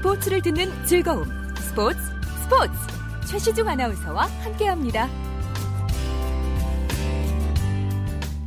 스포츠를 0.00 0.40
듣는 0.40 0.70
즐거움. 0.86 1.26
스포츠, 1.58 1.98
스포츠. 2.44 2.72
최시중 3.28 3.68
아나운서와 3.68 4.24
함께합니다. 4.42 5.06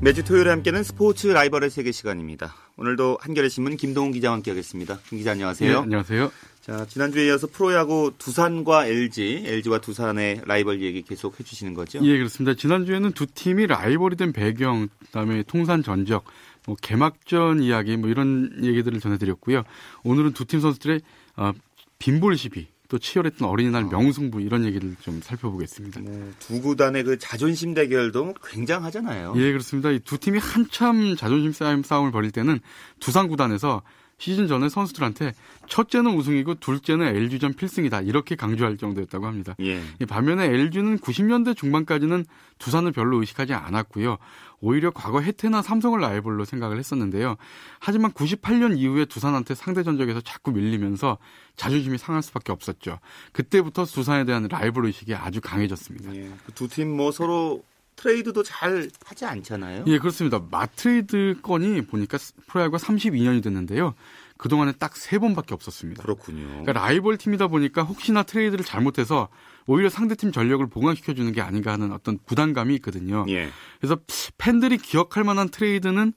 매주 0.01 0.23
토요일에 0.23 0.49
함께하는 0.49 0.83
스포츠 0.83 1.27
라이벌의 1.27 1.69
세계 1.69 1.91
시간입니다. 1.91 2.55
오늘도 2.75 3.19
한겨레 3.21 3.49
신문 3.49 3.77
김동훈 3.77 4.11
기자와 4.13 4.33
함께하겠습니다. 4.37 4.99
김 5.07 5.19
기자 5.19 5.31
안녕하세요. 5.33 5.71
네, 5.71 5.77
안녕하세요. 5.77 6.31
자 6.61 6.87
지난주에 6.87 7.27
이어서 7.27 7.45
프로야구 7.45 8.13
두산과 8.17 8.87
LG, 8.87 9.43
LG와 9.45 9.79
두산의 9.79 10.41
라이벌 10.45 10.81
얘기 10.81 11.03
계속 11.03 11.39
해주시는 11.39 11.75
거죠? 11.75 11.99
예, 12.01 12.17
그렇습니다. 12.17 12.55
지난주에는 12.55 13.11
두 13.11 13.27
팀이 13.27 13.67
라이벌이 13.67 14.15
된 14.15 14.33
배경, 14.33 14.89
그다음에 15.05 15.43
통산 15.43 15.83
전적, 15.83 16.23
뭐 16.65 16.75
개막전 16.81 17.61
이야기 17.61 17.95
뭐 17.95 18.09
이런 18.09 18.49
얘기들을 18.63 18.99
전해드렸고요. 18.99 19.63
오늘은 20.03 20.33
두 20.33 20.45
팀 20.45 20.59
선수들의 20.59 21.01
어, 21.37 21.51
빈볼 21.99 22.37
시비 22.37 22.67
또 22.89 22.99
치열했던 22.99 23.47
어린이날 23.47 23.85
명승부 23.85 24.41
이런 24.41 24.65
얘기를 24.65 24.95
좀 25.01 25.19
살펴보겠습니다. 25.21 26.01
네, 26.01 26.31
두 26.39 26.61
구단의 26.61 27.03
그 27.03 27.17
자존심 27.17 27.73
대결도 27.73 28.35
굉장하잖아요. 28.45 29.33
예, 29.37 29.51
그렇습니다. 29.51 29.89
이 29.89 29.99
두 29.99 30.17
팀이 30.19 30.37
한참 30.37 31.15
자존심 31.15 31.53
싸움, 31.53 31.81
싸움을 31.81 32.11
벌일 32.11 32.29
때는 32.31 32.59
두산 32.99 33.27
구단에서 33.29 33.81
시즌 34.17 34.47
전에 34.47 34.69
선수들한테 34.69 35.33
첫째는 35.67 36.15
우승이고 36.15 36.55
둘째는 36.55 37.07
LG전 37.15 37.53
필승이다 37.53 38.01
이렇게 38.01 38.35
강조할 38.35 38.77
정도였다고 38.77 39.25
합니다. 39.25 39.55
예. 39.59 39.81
반면에 40.07 40.45
LG는 40.45 40.99
90년대 40.99 41.57
중반까지는 41.57 42.25
두산을 42.57 42.91
별로 42.91 43.19
의식하지 43.19 43.53
않았고요. 43.53 44.17
오히려 44.61 44.91
과거 44.91 45.19
해태나 45.19 45.61
삼성을 45.61 45.99
라이벌로 45.99 46.45
생각을 46.45 46.79
했었는데요. 46.79 47.35
하지만 47.79 48.11
98년 48.13 48.77
이후에 48.77 49.05
두산한테 49.05 49.55
상대 49.55 49.83
전적에서 49.83 50.21
자꾸 50.21 50.51
밀리면서 50.51 51.17
자존심이 51.57 51.97
상할 51.97 52.23
수밖에 52.23 52.53
없었죠. 52.53 52.99
그때부터 53.33 53.83
두산에 53.83 54.23
대한 54.23 54.47
라이벌 54.49 54.85
의식이 54.85 55.13
아주 55.15 55.41
강해졌습니다. 55.41 56.15
예. 56.15 56.31
그두팀 56.45 56.95
뭐 56.95 57.11
서로 57.11 57.63
트레이드도 57.95 58.43
잘 58.43 58.89
하지 59.05 59.25
않잖아요. 59.25 59.85
예, 59.87 59.99
그렇습니다. 59.99 60.41
맞트레이드 60.51 61.39
건이 61.41 61.81
보니까 61.87 62.17
프로야구가 62.47 62.77
32년이 62.77 63.43
됐는데요. 63.43 63.93
그동안에 64.37 64.73
딱 64.73 64.93
세 64.95 65.19
번밖에 65.19 65.53
없었습니다. 65.53 66.03
그렇군요. 66.03 66.47
그러니까 66.47 66.73
라이벌 66.73 67.17
팀이다 67.17 67.47
보니까 67.47 67.83
혹시나 67.83 68.23
트레이드를 68.23 68.65
잘못해서 68.65 69.29
오히려 69.67 69.89
상대팀 69.89 70.31
전력을 70.31 70.65
보강시켜 70.67 71.13
주는 71.13 71.31
게 71.31 71.41
아닌가 71.41 71.71
하는 71.71 71.91
어떤 71.91 72.17
부담감이 72.25 72.75
있거든요. 72.75 73.25
예. 73.29 73.49
그래서 73.79 73.97
팬들이 74.37 74.77
기억할 74.77 75.23
만한 75.23 75.49
트레이드는 75.49 76.13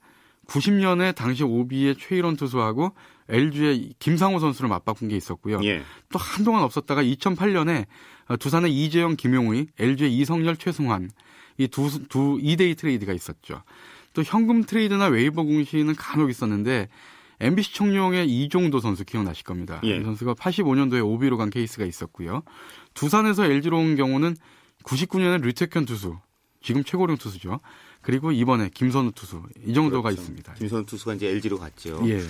90년에 0.46 1.14
당시 1.14 1.42
오비의 1.44 1.96
최일언 1.98 2.36
투수하고 2.36 2.92
LG의 3.28 3.94
김상호 3.98 4.38
선수를 4.38 4.68
맞바꾼 4.68 5.08
게 5.08 5.16
있었고요. 5.16 5.60
예. 5.64 5.82
또 6.10 6.18
한동안 6.18 6.62
없었다가 6.62 7.02
2008년에 7.02 7.86
두산의 8.38 8.72
이재영, 8.72 9.16
김용의, 9.16 9.68
LG의 9.78 10.16
이성열, 10.16 10.56
최승환 10.56 11.10
이 11.58 11.68
두 11.68 12.38
2대2 12.38 12.76
트레이드가 12.76 13.12
있었죠. 13.12 13.62
또 14.12 14.22
현금 14.22 14.64
트레이드나 14.64 15.06
웨이버 15.06 15.42
공시는 15.42 15.94
간혹 15.94 16.30
있었는데 16.30 16.88
MBC 17.40 17.74
청룡의 17.74 18.28
이종도 18.28 18.80
선수 18.80 19.04
기억나실 19.04 19.44
겁니다. 19.44 19.80
예. 19.84 19.98
이 19.98 20.02
선수가 20.02 20.34
85년도에 20.34 21.04
오비로 21.04 21.36
간 21.36 21.50
케이스가 21.50 21.84
있었고요. 21.84 22.42
두산에서 22.94 23.44
LG로 23.44 23.78
온 23.78 23.96
경우는 23.96 24.36
99년에 24.84 25.42
류택현 25.42 25.84
투수, 25.84 26.16
지금 26.62 26.82
최고령 26.82 27.18
투수죠. 27.18 27.60
그리고 28.00 28.32
이번에 28.32 28.70
김선우 28.72 29.12
투수 29.12 29.42
이 29.66 29.74
정도가 29.74 30.08
그렇죠. 30.08 30.22
있습니다. 30.22 30.54
김선우 30.54 30.86
투수가 30.86 31.14
이제 31.14 31.28
LG로 31.28 31.58
갔죠. 31.58 32.00
예. 32.08 32.22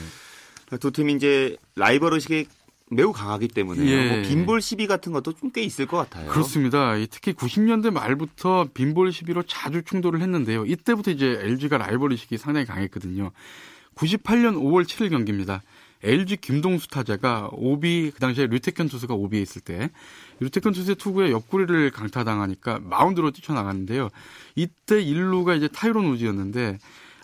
두 0.81 0.91
팀이 0.91 1.13
이제 1.15 1.57
라이벌 1.77 2.15
의식이 2.15 2.47
매우 2.91 3.13
강하기 3.13 3.49
때문에 3.49 3.85
예. 3.87 4.09
뭐 4.21 4.23
빈볼 4.29 4.61
시비 4.61 4.87
같은 4.87 5.13
것도 5.13 5.33
좀 5.33 5.51
꽤 5.51 5.63
있을 5.63 5.87
것 5.87 5.97
같아요. 5.97 6.31
그렇습니다. 6.31 6.97
이 6.97 7.07
특히 7.11 7.33
90년대 7.33 7.91
말부터 7.91 8.69
빈볼 8.75 9.13
시비로 9.13 9.43
자주 9.45 9.83
충돌을 9.83 10.21
했는데요. 10.21 10.67
이때부터 10.67 11.11
이제 11.11 11.39
LG가 11.43 11.79
라이벌 11.79 12.13
의식이 12.13 12.37
상당히 12.39 12.67
강했거든요. 12.67 13.31
98년 13.95 14.57
5월 14.57 14.85
7일 14.85 15.11
경기입니다. 15.11 15.63
LG 16.03 16.37
김동수 16.37 16.89
타자가 16.89 17.49
오비 17.53 18.11
그 18.15 18.21
당시에 18.21 18.47
류태현 18.49 18.89
투수가 18.89 19.15
오비에 19.15 19.41
있을 19.41 19.63
때 19.63 19.91
류택현 20.41 20.75
투수의 20.75 20.97
투구에 20.97 21.31
옆구리를 21.31 21.91
강타당하니까 21.91 22.81
마운드로 22.83 23.31
뛰쳐나갔는데요. 23.31 24.11
이때 24.55 25.03
1루가 25.03 25.57
이제 25.57 25.69
타이론 25.69 26.05
우즈였는데 26.07 26.79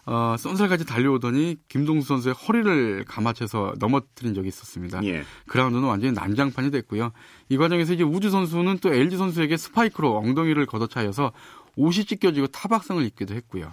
어, 0.05 0.35
쏜살같이 0.37 0.85
달려오더니 0.85 1.59
김동수 1.69 2.09
선수의 2.09 2.35
허리를 2.35 3.05
감아채서 3.07 3.75
넘어뜨린 3.79 4.35
적이 4.35 4.49
있었습니다. 4.49 5.01
예. 5.05 5.23
그라운드는 5.47 5.85
완전히 5.85 6.13
난장판이 6.13 6.73
됐고요. 6.73 7.13
이 7.49 7.57
과정에서 7.57 7.93
이제 7.93 8.03
우즈 8.03 8.31
선수는 8.31 8.79
또 8.79 8.93
LG 8.93 9.17
선수에게 9.17 9.57
스파이크로 9.57 10.17
엉덩이를 10.17 10.67
걷어차여서 10.67 11.33
옷이 11.77 12.05
찢겨지고 12.05 12.49
타박상을 12.49 13.05
입기도 13.05 13.35
했고요. 13.35 13.73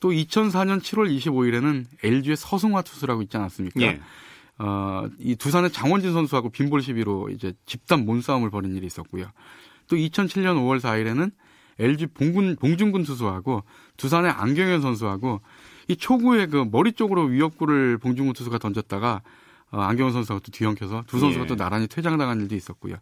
또 0.00 0.10
2004년 0.10 0.80
7월 0.80 1.08
25일에는 1.16 1.84
LG의 2.02 2.36
서승화 2.36 2.82
투수라고 2.82 3.22
있지 3.22 3.36
않았습니까? 3.36 3.80
예. 3.82 4.00
어, 4.58 5.06
이 5.18 5.36
두산의 5.36 5.70
장원진 5.70 6.12
선수하고 6.12 6.50
빈볼 6.50 6.82
시비로 6.82 7.30
이제 7.30 7.52
집단 7.64 8.04
몸싸움을 8.04 8.50
벌인 8.50 8.76
일이 8.76 8.86
있었고요. 8.86 9.26
또 9.88 9.96
2007년 9.96 10.56
5월 10.56 10.80
4일에는 10.80 11.30
LG 11.78 12.06
봉군, 12.08 12.56
봉중근 12.56 13.04
투수하고 13.04 13.62
두산의 13.96 14.30
안경현 14.30 14.80
선수하고 14.80 15.40
이 15.88 15.96
초구에 15.96 16.46
그 16.46 16.64
머리 16.70 16.92
쪽으로 16.92 17.24
위협구를 17.24 17.98
봉중근 17.98 18.32
투수가 18.32 18.58
던졌다가 18.58 19.22
어, 19.70 19.80
안경현 19.80 20.12
선수가 20.12 20.40
또 20.40 20.52
뒤엉켜서 20.52 21.02
두 21.06 21.18
선수가 21.18 21.44
예. 21.44 21.48
또 21.48 21.56
나란히 21.56 21.88
퇴장당한 21.88 22.40
일도 22.40 22.54
있었고요. 22.54 22.96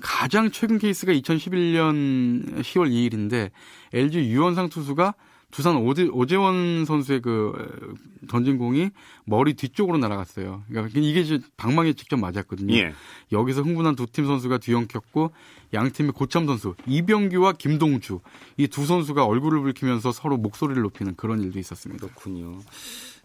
가장 0.00 0.50
최근 0.50 0.78
케이스가 0.78 1.12
2011년 1.12 2.60
10월 2.60 2.90
2일인데 2.90 3.50
LG 3.92 4.28
유원상 4.30 4.68
투수가 4.68 5.14
두산 5.50 5.76
오재, 5.76 6.08
오재원 6.12 6.84
선수의 6.84 7.22
그 7.22 7.52
어, 7.56 8.26
던진 8.28 8.58
공이 8.58 8.90
머리 9.24 9.54
뒤쪽으로 9.54 9.96
날아갔어요. 9.98 10.62
그러니까 10.68 11.00
이게 11.00 11.20
이제 11.20 11.40
방망이에 11.56 11.94
직접 11.94 12.16
맞았거든요. 12.18 12.74
예. 12.74 12.92
여기서 13.32 13.62
흥분한 13.62 13.96
두 13.96 14.06
팀 14.06 14.26
선수가 14.26 14.58
뒤엉켰고 14.58 15.32
양 15.74 15.90
팀의 15.90 16.12
고참 16.12 16.46
선수 16.46 16.74
이병규와 16.86 17.52
김동주 17.52 18.20
이 18.58 18.66
두 18.68 18.84
선수가 18.84 19.24
얼굴을 19.24 19.60
붉히면서 19.62 20.12
서로 20.12 20.36
목소리를 20.36 20.80
높이는 20.82 21.14
그런 21.16 21.42
일도 21.42 21.58
있었습니다. 21.58 22.06
그렇군요. 22.06 22.60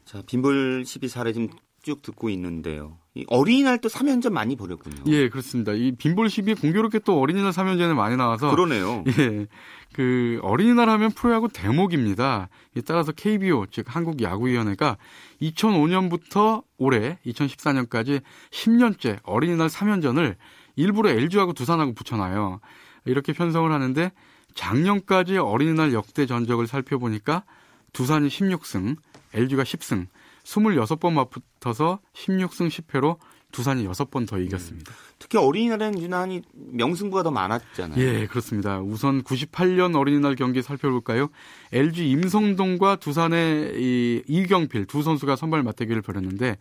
자, 0.05 0.21
빈볼 0.25 0.83
시비 0.85 1.07
사례 1.09 1.33
지금 1.33 1.49
쭉 1.83 2.01
듣고 2.01 2.29
있는데요. 2.29 2.97
이 3.13 3.25
어린이날 3.27 3.77
또 3.77 3.89
3연전 3.89 4.31
많이 4.31 4.55
벌였군요. 4.55 5.03
예, 5.07 5.29
그렇습니다. 5.29 5.73
이 5.73 5.91
빈볼 5.91 6.29
시비 6.29 6.55
공교롭게 6.55 6.99
또 6.99 7.19
어린이날 7.19 7.51
3연전에 7.51 7.93
많이 7.93 8.15
나와서 8.15 8.49
그러네요. 8.49 9.03
예. 9.19 9.45
그 9.93 10.39
어린이날 10.41 10.89
하면 10.89 11.11
프로야구 11.11 11.49
대목입니다. 11.49 12.49
이 12.75 12.81
따라서 12.81 13.11
KBO 13.11 13.67
즉 13.69 13.85
한국 13.95 14.21
야구 14.23 14.47
위원회가 14.47 14.97
2005년부터 15.41 16.63
올해 16.77 17.19
2014년까지 17.25 18.21
10년째 18.49 19.19
어린이날 19.23 19.67
3연전을 19.67 20.35
일부러 20.75 21.09
LG하고 21.09 21.53
두산하고 21.53 21.93
붙여놔요. 21.93 22.61
이렇게 23.05 23.33
편성을 23.33 23.71
하는데 23.71 24.11
작년까지 24.55 25.37
어린이날 25.37 25.93
역대 25.93 26.25
전적을 26.25 26.65
살펴보니까 26.65 27.43
두산이 27.91 28.29
16승, 28.29 28.95
LG가 29.33 29.63
10승, 29.63 30.07
26번 30.43 31.13
맞붙어서 31.13 31.99
16승 32.13 32.67
10패로 32.69 33.17
두산이 33.51 33.87
6번 33.87 34.27
더 34.27 34.39
이겼습니다. 34.39 34.91
특히 35.19 35.37
어린이날에는 35.37 36.01
유난히 36.01 36.41
명승부가 36.53 37.23
더 37.23 37.31
많았잖아요. 37.31 38.03
예, 38.03 38.27
그렇습니다. 38.27 38.81
우선 38.81 39.23
98년 39.23 39.95
어린이날 39.95 40.35
경기 40.35 40.61
살펴볼까요? 40.61 41.29
LG 41.71 42.09
임성동과 42.09 42.97
두산의 42.97 43.73
이 43.75 44.23
이경필 44.27 44.85
두 44.85 45.03
선수가 45.03 45.35
선발 45.35 45.63
맞대결을 45.63 46.01
벌였는데 46.01 46.57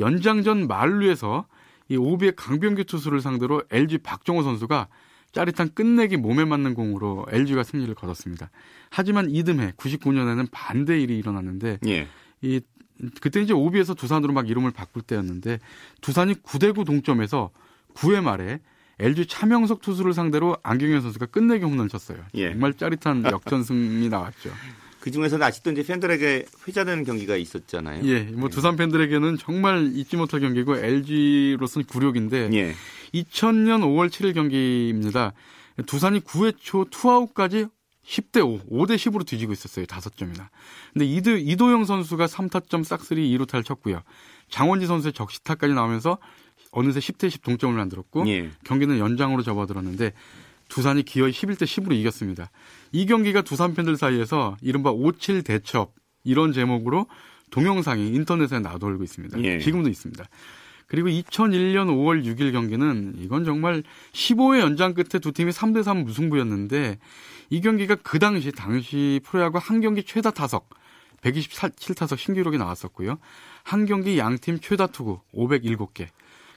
연장전 0.00 0.68
만루에서 0.68 1.46
이 1.88 1.96
오비의 1.96 2.34
강병규 2.36 2.84
투수를 2.84 3.20
상대로 3.20 3.62
LG 3.70 3.98
박정호 3.98 4.42
선수가 4.42 4.88
짜릿한 5.32 5.74
끝내기 5.74 6.16
몸에 6.16 6.44
맞는 6.44 6.74
공으로 6.74 7.26
LG가 7.30 7.62
승리를 7.62 7.92
거뒀습니다. 7.94 8.50
하지만 8.90 9.30
이듬해 9.30 9.72
99년에는 9.72 10.48
반대 10.50 11.00
일이 11.00 11.18
일어났는데 11.18 11.78
예. 11.86 12.08
이 12.40 12.60
그때 13.20 13.40
이제 13.40 13.52
오비에서 13.52 13.94
두산으로 13.94 14.32
막 14.32 14.48
이름을 14.48 14.70
바꿀 14.70 15.02
때였는데 15.02 15.58
두산이 16.00 16.34
9대9 16.34 16.84
동점에서 16.84 17.50
9회 17.94 18.22
말에 18.22 18.60
LG 19.00 19.26
차명석 19.26 19.80
투수를 19.80 20.12
상대로 20.12 20.56
안경현 20.62 21.02
선수가 21.02 21.26
끝내기 21.26 21.64
홈런을 21.64 21.88
쳤어요. 21.88 22.18
예. 22.34 22.50
정말 22.50 22.74
짜릿한 22.74 23.24
역전승이 23.24 24.08
나왔죠. 24.08 24.50
그 25.00 25.12
중에서는 25.12 25.46
아직도 25.46 25.70
이제 25.70 25.84
팬들에게 25.84 26.46
회자되는 26.66 27.04
경기가 27.04 27.36
있었잖아요. 27.36 28.04
예, 28.04 28.22
뭐 28.24 28.48
두산 28.48 28.76
팬들에게는 28.76 29.38
정말 29.38 29.92
잊지 29.94 30.16
못할 30.16 30.40
경기고 30.40 30.76
LG로서는 30.76 31.86
굴욕인데 31.86 32.50
예. 32.52 32.74
2000년 33.14 33.82
5월 33.82 34.08
7일 34.10 34.34
경기입니다. 34.34 35.32
두산이 35.86 36.20
9회 36.20 36.56
초 36.58 36.84
투아웃까지 36.90 37.68
10대 38.08 38.40
5, 38.42 38.68
5대 38.70 38.96
10으로 38.96 39.26
뒤지고 39.26 39.52
있었어요. 39.52 39.84
5점이나. 39.84 40.48
근데 40.92 41.04
이도, 41.04 41.36
이도영 41.36 41.84
선수가 41.84 42.26
3타점 42.26 42.82
싹쓸이 42.82 43.36
2루타를 43.36 43.64
쳤고요. 43.64 44.02
장원지 44.48 44.86
선수의 44.86 45.12
적시타까지 45.12 45.74
나오면서 45.74 46.18
어느새 46.72 47.00
10대 47.00 47.28
10 47.28 47.42
동점을 47.42 47.74
만들었고 47.76 48.26
예. 48.28 48.50
경기는 48.64 48.98
연장으로 48.98 49.42
접어들었는데 49.42 50.12
두산이 50.68 51.02
기어이 51.02 51.32
11대 51.32 51.64
10으로 51.64 51.92
이겼습니다. 51.92 52.50
이 52.92 53.06
경기가 53.06 53.42
두산 53.42 53.74
팬들 53.74 53.96
사이에서 53.96 54.56
이른바 54.62 54.90
57 54.90 55.42
대첩 55.42 55.94
이런 56.24 56.52
제목으로 56.52 57.06
동영상이 57.50 58.08
인터넷에 58.08 58.58
나돌고 58.58 59.04
있습니다. 59.04 59.42
예. 59.42 59.58
지금도 59.60 59.88
있습니다. 59.88 60.24
그리고 60.88 61.08
2001년 61.08 61.86
5월 61.88 62.24
6일 62.24 62.52
경기는 62.52 63.14
이건 63.18 63.44
정말 63.44 63.82
15회 64.12 64.60
연장 64.60 64.94
끝에 64.94 65.20
두 65.20 65.32
팀이 65.32 65.52
3대 65.52 65.82
3 65.82 65.98
무승부였는데 66.04 66.98
이 67.50 67.60
경기가 67.60 67.94
그 67.96 68.18
당시 68.18 68.52
당시 68.52 69.20
프로야구 69.22 69.58
한 69.58 69.80
경기 69.80 70.02
최다 70.02 70.30
타석 70.30 70.70
127타석 71.22 72.16
신기록이 72.16 72.58
나왔었고요. 72.58 73.18
한 73.64 73.86
경기 73.86 74.18
양팀 74.18 74.60
최다 74.60 74.88
투구 74.88 75.20
507개. 75.34 76.06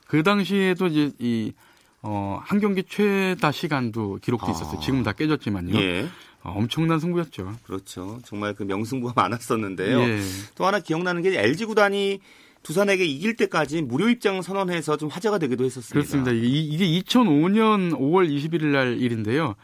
그 0.08 0.24
당시에도 0.24 0.88
이제 0.88 1.12
이 1.20 1.54
어, 2.02 2.40
한 2.44 2.60
경기 2.60 2.84
최다 2.84 3.52
시간도 3.52 4.20
기록돼 4.22 4.48
아. 4.48 4.52
있었어요. 4.52 4.80
지금 4.80 5.04
다 5.04 5.12
깨졌지만요. 5.12 5.80
예. 5.80 6.08
어, 6.44 6.54
엄청난 6.56 7.00
승부였죠. 7.00 7.56
그렇죠. 7.64 8.20
정말 8.26 8.56
그 8.56 8.64
명승부가 8.64 9.14
많았었는데요. 9.16 10.00
예. 10.00 10.22
또 10.56 10.66
하나 10.66 10.80
기억나는 10.80 11.22
게 11.22 11.38
LG 11.38 11.66
구단이 11.66 12.20
두산에게 12.64 13.06
이길 13.06 13.36
때까지 13.36 13.82
무료 13.82 14.10
입장 14.10 14.42
선언해서 14.42 14.98
좀 14.98 15.10
화제가 15.10 15.40
되기도 15.40 15.64
했었습니다. 15.66 15.94
그렇습니다. 15.94 16.32
이게, 16.32 16.60
이게 16.60 17.02
2005년 17.02 17.92
5월 17.98 18.30
21일 18.30 18.66
날 18.66 19.00
일인데요. 19.00 19.56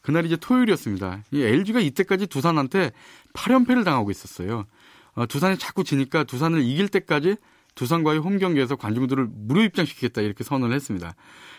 그날이 0.00 0.28
이제 0.28 0.36
토요일이었습니다. 0.36 1.24
이 1.32 1.42
LG가 1.42 1.80
이때까지 1.80 2.26
두산한테 2.28 2.92
8연패를 3.34 3.84
당하고 3.84 4.10
있었어요. 4.10 4.64
어, 5.12 5.26
두산이 5.26 5.58
자꾸 5.58 5.84
지니까 5.84 6.24
두산을 6.24 6.62
이길 6.62 6.88
때까지 6.88 7.36
두산과의 7.74 8.18
홈 8.20 8.38
경기에서 8.38 8.76
관중들을 8.76 9.28
무료 9.30 9.62
입장시키겠다 9.62 10.22
이렇게 10.22 10.44
선언을 10.44 10.74
했습니다. 10.74 11.14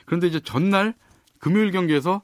그런데 0.06 0.28
이제 0.28 0.40
전날 0.40 0.96
금요일 1.40 1.72
경기에서 1.72 2.22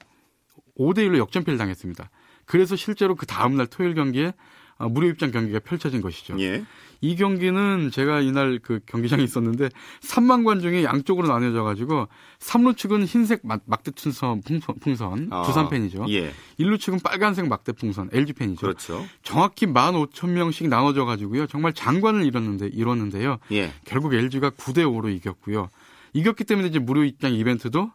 5대 0.78 0.99
1로 0.99 1.17
역전패를 1.17 1.58
당했습니다. 1.58 2.10
그래서 2.45 2.75
실제로 2.75 3.15
그 3.15 3.25
다음 3.25 3.56
날 3.56 3.67
토요일 3.67 3.95
경기에 3.95 4.34
어, 4.78 4.89
무료 4.89 5.08
입장 5.08 5.32
경기가 5.32 5.60
펼쳐진 5.60 6.01
것이죠. 6.01 6.36
예. 6.39 6.63
이 7.06 7.15
경기는 7.15 7.91
제가 7.91 8.22
이날 8.22 8.58
그 8.62 8.80
경기장에 8.88 9.24
있었는데 9.24 9.70
3만 10.02 10.44
관중이 10.44 10.84
양쪽으로 10.84 11.28
나뉘어져 11.28 11.63
가지고 11.63 12.08
3루 12.39 12.76
측은 12.76 13.06
흰색 13.06 13.41
막, 13.44 13.62
막대 13.65 13.91
풍선, 13.91 14.41
풍선, 14.82 15.28
아, 15.32 15.44
두산 15.44 15.70
팬이죠. 15.70 16.06
예. 16.10 16.32
1루 16.60 16.80
측은 16.80 17.02
빨간색 17.04 17.48
막대 17.48 17.74
풍선 17.74 18.10
LG 18.12 18.34
팬이죠. 18.34 18.62
그렇죠. 18.62 19.06
정확히 19.22 19.68
15,000명씩 19.68 20.68
나눠져 20.68 21.06
가지고요. 21.06 21.46
정말 21.46 21.74
장관을 21.74 22.26
이뤘는데 22.26 22.68
이뤘는데요. 22.74 23.38
예. 23.52 23.72
결국 23.86 24.15
LG가 24.15 24.50
9대 24.50 24.80
5로 24.80 25.13
이겼고요. 25.15 25.70
이겼기 26.13 26.44
때문에 26.46 26.70
이제 26.70 26.80
무료 26.80 27.04
입장 27.04 27.34
이벤트도 27.34 27.91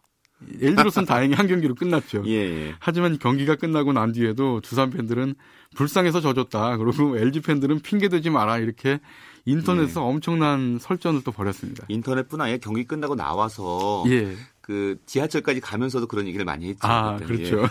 LG로서는 0.60 1.06
다행히 1.06 1.34
한 1.34 1.46
경기로 1.46 1.74
끝났죠. 1.74 2.22
예, 2.28 2.32
예. 2.68 2.74
하지만 2.78 3.18
경기가 3.18 3.56
끝나고 3.56 3.92
난 3.92 4.12
뒤에도 4.12 4.60
두산 4.60 4.90
팬들은 4.90 5.34
불쌍해서 5.76 6.20
져줬다. 6.20 6.76
그리고 6.78 7.16
LG 7.18 7.40
팬들은 7.40 7.80
핑계 7.80 8.08
대지 8.08 8.30
마라. 8.30 8.58
이렇게 8.58 8.98
인터넷에서 9.46 10.04
엄청난 10.04 10.78
설전을 10.80 11.22
또 11.24 11.32
벌였습니다. 11.32 11.84
인터넷뿐 11.88 12.40
아니라 12.40 12.58
경기 12.62 12.84
끝나고 12.84 13.14
나와서 13.14 14.04
예. 14.08 14.34
그 14.60 14.98
지하철까지 15.06 15.60
가면서도 15.60 16.06
그런 16.06 16.26
얘기를 16.28 16.44
많이 16.44 16.68
했죠. 16.68 16.86
아, 16.86 17.16
그때. 17.16 17.50
그렇죠. 17.50 17.66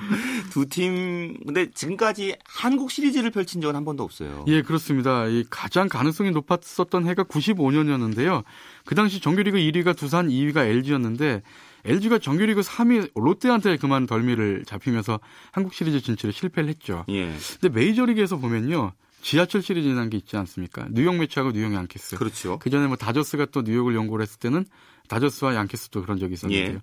두 0.50 0.64
팀 0.66 1.36
근데 1.44 1.70
지금까지 1.72 2.36
한국 2.44 2.90
시리즈를 2.90 3.30
펼친 3.30 3.60
적은 3.60 3.74
한 3.76 3.84
번도 3.84 4.02
없어요. 4.02 4.44
예, 4.48 4.62
그렇습니다. 4.62 5.26
이 5.26 5.44
가장 5.50 5.88
가능성이 5.88 6.30
높았었던 6.30 7.06
해가 7.06 7.24
95년이었는데요. 7.24 8.44
그 8.84 8.94
당시 8.94 9.20
정규리그 9.20 9.58
1위가 9.58 9.96
두산, 9.96 10.28
2위가 10.28 10.58
LG였는데 10.66 11.42
LG가 11.84 12.18
정규리그 12.18 12.60
3위 12.60 13.10
롯데한테 13.14 13.76
그만 13.76 14.06
덜미를 14.06 14.64
잡히면서 14.66 15.20
한국 15.52 15.74
시리즈 15.74 16.00
진출에 16.00 16.32
실패를 16.32 16.68
했죠. 16.68 17.04
예. 17.08 17.34
근데 17.60 17.68
메이저리그에서 17.68 18.38
보면요. 18.38 18.92
지하철 19.20 19.62
시리즈라는 19.62 20.10
게 20.10 20.16
있지 20.16 20.36
않습니까? 20.36 20.86
뉴욕 20.90 21.14
매치하고 21.16 21.52
뉴욕 21.52 21.72
양키스. 21.74 22.16
그렇죠. 22.16 22.58
그 22.58 22.70
전에 22.70 22.86
뭐 22.86 22.96
다저스가 22.96 23.46
또 23.46 23.62
뉴욕을 23.62 23.94
연고를 23.94 24.22
했을 24.22 24.38
때는 24.38 24.64
다저스와 25.08 25.54
양키스도 25.54 26.02
그런 26.02 26.18
적이 26.18 26.34
있었는데요. 26.34 26.78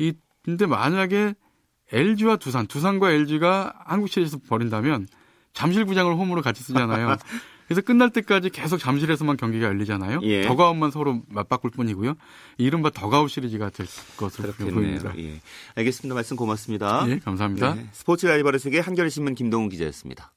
예. 0.00 0.04
이 0.04 0.14
근데 0.42 0.66
만약에 0.66 1.34
LG와 1.92 2.36
두산, 2.36 2.66
두산과 2.66 3.10
LG가 3.12 3.74
한국 3.84 4.08
시리즈에서 4.08 4.38
벌인다면 4.48 5.06
잠실구장을 5.52 6.12
홈으로 6.14 6.42
같이 6.42 6.62
쓰잖아요. 6.62 7.16
그래서 7.66 7.80
끝날 7.80 8.10
때까지 8.10 8.50
계속 8.50 8.78
잠실에서만 8.78 9.36
경기가 9.36 9.66
열리잖아요. 9.66 10.20
예. 10.22 10.42
더가웃만 10.42 10.90
서로 10.90 11.22
맞바꿀 11.28 11.70
뿐이고요. 11.72 12.14
이른바 12.58 12.90
더가웃 12.90 13.30
시리즈가 13.30 13.70
될 13.70 13.86
것으로. 14.16 14.52
보입니다. 14.52 15.12
예. 15.18 15.40
알겠습니다. 15.74 16.14
말씀 16.14 16.36
고맙습니다. 16.36 17.04
예, 17.08 17.18
감사합니다. 17.18 17.74
네. 17.74 17.88
스포츠 17.92 18.26
라이벌의 18.26 18.60
세계 18.60 18.78
한겨레신문 18.80 19.34
김동훈 19.34 19.68
기자였습니다. 19.68 20.32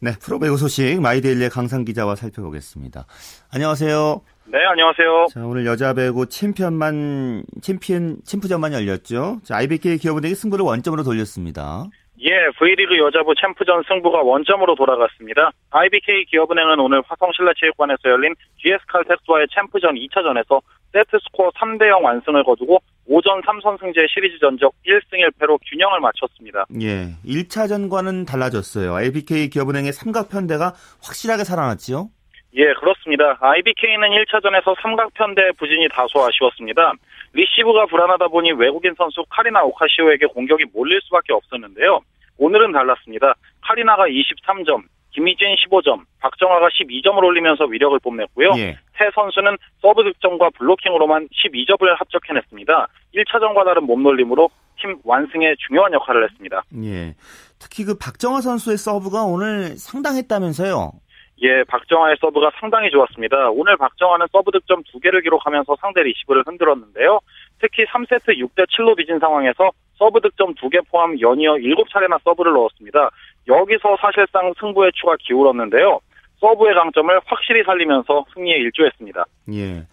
네, 0.00 0.12
프로배구 0.22 0.56
소식 0.56 1.00
마이데일리의 1.00 1.50
강산 1.50 1.84
기자와 1.84 2.14
살펴보겠습니다. 2.14 3.06
안녕하세요. 3.52 4.20
네, 4.46 4.64
안녕하세요. 4.64 5.26
자, 5.34 5.44
오늘 5.44 5.66
여자 5.66 5.92
배구 5.92 6.28
챔피언만 6.28 7.42
챔피언 7.60 8.18
챔프전만 8.24 8.72
열렸죠. 8.74 9.40
자, 9.42 9.56
IBK 9.56 9.98
기업은행이 9.98 10.36
승부를 10.36 10.64
원점으로 10.64 11.02
돌렸습니다. 11.02 11.84
예, 12.20 12.30
V리그 12.58 12.98
여자부 12.98 13.34
챔프전 13.40 13.82
승부가 13.88 14.22
원점으로 14.22 14.76
돌아갔습니다. 14.76 15.50
IBK 15.70 16.26
기업은행은 16.26 16.78
오늘 16.78 17.02
화성실내체육관에서 17.06 18.00
열린 18.06 18.34
GS 18.58 18.78
칼텍스와의 18.86 19.46
챔프전 19.54 19.94
2차전에서 19.94 20.60
세트 20.98 21.18
스코어 21.24 21.50
3대0 21.50 22.02
완승을 22.02 22.42
거두고 22.42 22.78
5전 23.06 23.40
3선승제 23.42 24.06
시리즈 24.12 24.38
전적 24.40 24.74
1승 24.84 25.20
1패로 25.30 25.58
균형을 25.70 26.00
맞췄습니다. 26.00 26.66
예, 26.82 27.14
1차전과는 27.24 28.26
달라졌어요. 28.26 28.94
IBK 28.94 29.50
기업은행의 29.50 29.92
삼각편대가 29.92 30.72
확실하게 31.02 31.44
살아났지요. 31.44 32.08
예, 32.54 32.72
그렇습니다. 32.74 33.38
IBK는 33.40 34.08
1차전에서 34.08 34.74
삼각편대 34.82 35.52
부진이 35.58 35.88
다소 35.90 36.26
아쉬웠습니다. 36.26 36.92
리시브가 37.34 37.86
불안하다 37.86 38.28
보니 38.28 38.52
외국인 38.52 38.94
선수 38.96 39.24
카리나 39.30 39.62
오카시오에게 39.62 40.26
공격이 40.26 40.64
몰릴 40.72 41.00
수밖에 41.02 41.32
없었는데요. 41.32 42.00
오늘은 42.38 42.72
달랐습니다. 42.72 43.34
카리나가 43.62 44.06
23점, 44.06 44.82
김희진 45.12 45.56
15점, 45.56 46.04
박정아가 46.20 46.68
12점을 46.68 47.22
올리면서 47.22 47.64
위력을 47.64 47.98
뽐냈고요. 47.98 48.54
예. 48.58 48.78
세 48.96 49.10
선수는 49.14 49.56
서브 49.80 50.04
득점과 50.04 50.50
블로킹으로만 50.50 51.28
12점을 51.28 51.86
합작해냈습니다. 51.98 52.88
1차전과 53.14 53.64
다른 53.64 53.84
몸놀림으로 53.84 54.50
팀 54.80 54.96
완승에 55.04 55.54
중요한 55.66 55.92
역할을 55.92 56.24
했습니다. 56.24 56.62
예. 56.84 57.14
특히 57.58 57.84
그 57.84 57.96
박정아 57.98 58.40
선수의 58.40 58.76
서브가 58.76 59.24
오늘 59.24 59.76
상당했다면서요. 59.76 60.92
예, 61.40 61.62
박정아의 61.64 62.16
서브가 62.20 62.50
상당히 62.58 62.90
좋았습니다. 62.90 63.50
오늘 63.50 63.76
박정아는 63.76 64.26
서브 64.32 64.50
득점 64.50 64.82
2개를 64.82 65.22
기록하면서 65.22 65.76
상대 65.80 66.02
리시브를 66.02 66.42
흔들었는데요. 66.46 67.20
특히 67.60 67.84
3세트 67.84 68.38
6대 68.38 68.66
7로 68.66 68.96
뒤진 68.96 69.20
상황에서 69.20 69.70
서브 69.98 70.20
득점 70.20 70.54
2개 70.54 70.84
포함 70.90 71.20
연이어 71.20 71.54
7차례나 71.54 72.20
서브를 72.24 72.52
넣었습니다. 72.52 73.10
여기서 73.48 73.96
사실상 74.00 74.52
승부의 74.60 74.92
추가 74.94 75.16
기울었는데요. 75.18 76.00
서브의 76.40 76.74
강점을 76.74 77.20
확실히 77.26 77.64
살리면서 77.64 78.24
승리에 78.34 78.56
일조했습니다. 78.58 79.24
예. 79.54 79.86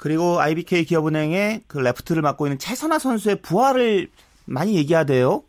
그리고 0.00 0.38
IBK 0.40 0.84
기업은행의 0.84 1.60
그 1.68 1.78
레프트를 1.78 2.22
맡고 2.22 2.46
있는 2.46 2.58
채선아 2.58 2.98
선수의 2.98 3.36
부활을 3.42 4.08
많이 4.46 4.76
얘기하대요. 4.76 5.42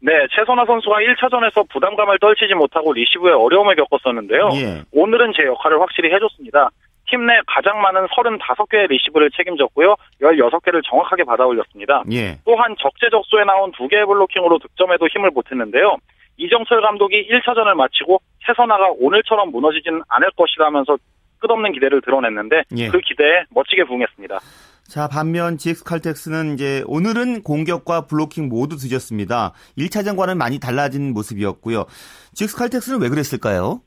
네, 0.00 0.12
채선아 0.34 0.64
선수가 0.66 0.96
1차전에서 0.96 1.68
부담감을 1.70 2.18
떨치지 2.18 2.54
못하고 2.54 2.92
리시브에 2.92 3.32
어려움을 3.32 3.76
겪었었는데요. 3.76 4.50
예. 4.54 4.82
오늘은 4.92 5.32
제 5.36 5.44
역할을 5.44 5.80
확실히 5.80 6.12
해줬습니다. 6.12 6.70
팀 7.08 7.26
내 7.26 7.34
가장 7.46 7.80
많은 7.80 8.06
35개의 8.06 8.88
리시브를 8.88 9.30
책임졌고요. 9.36 9.94
16개를 10.22 10.82
정확하게 10.88 11.24
받아 11.24 11.44
올렸습니다. 11.46 12.02
예. 12.10 12.38
또한 12.44 12.74
적재적소에 12.80 13.44
나온 13.44 13.70
2개의 13.72 14.06
블로킹으로 14.06 14.58
득점에도 14.58 15.06
힘을 15.08 15.30
보탰는데요. 15.30 15.96
이정철 16.36 16.80
감독이 16.80 17.28
1차전을 17.28 17.74
마치고 17.74 18.20
최선화가 18.46 18.92
오늘처럼 18.98 19.50
무너지진 19.50 20.02
않을 20.08 20.30
것이라면서 20.36 20.96
끝없는 21.38 21.72
기대를 21.72 22.00
드러냈는데 22.02 22.62
예. 22.76 22.88
그 22.88 23.00
기대에 23.00 23.44
멋지게 23.50 23.84
부응했습니다. 23.84 24.38
자, 24.84 25.08
반면 25.08 25.56
GX 25.56 25.84
칼텍스는 25.84 26.54
이제 26.54 26.82
오늘은 26.86 27.42
공격과 27.42 28.06
블로킹 28.06 28.48
모두 28.48 28.76
뒤졌습니다. 28.76 29.52
1차전과는 29.78 30.36
많이 30.36 30.60
달라진 30.60 31.14
모습이었고요. 31.14 31.86
GX 32.34 32.56
칼텍스는 32.56 33.00
왜 33.00 33.08
그랬을까요? 33.08 33.80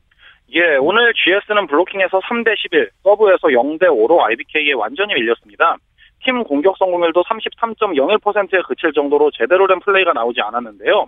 예, 0.54 0.76
오늘 0.76 1.12
GS는 1.14 1.66
블로킹에서 1.66 2.20
3대 2.20 2.56
11, 2.56 2.90
서브에서 3.02 3.48
0대 3.48 3.84
5로 3.84 4.20
IBK에 4.20 4.72
완전히 4.72 5.14
밀렸습니다. 5.14 5.76
팀 6.24 6.42
공격 6.44 6.76
성공률도 6.78 7.22
33.01%에 7.22 8.62
그칠 8.62 8.92
정도로 8.92 9.30
제대로 9.32 9.66
된 9.66 9.80
플레이가 9.80 10.12
나오지 10.12 10.40
않았는데요. 10.40 11.06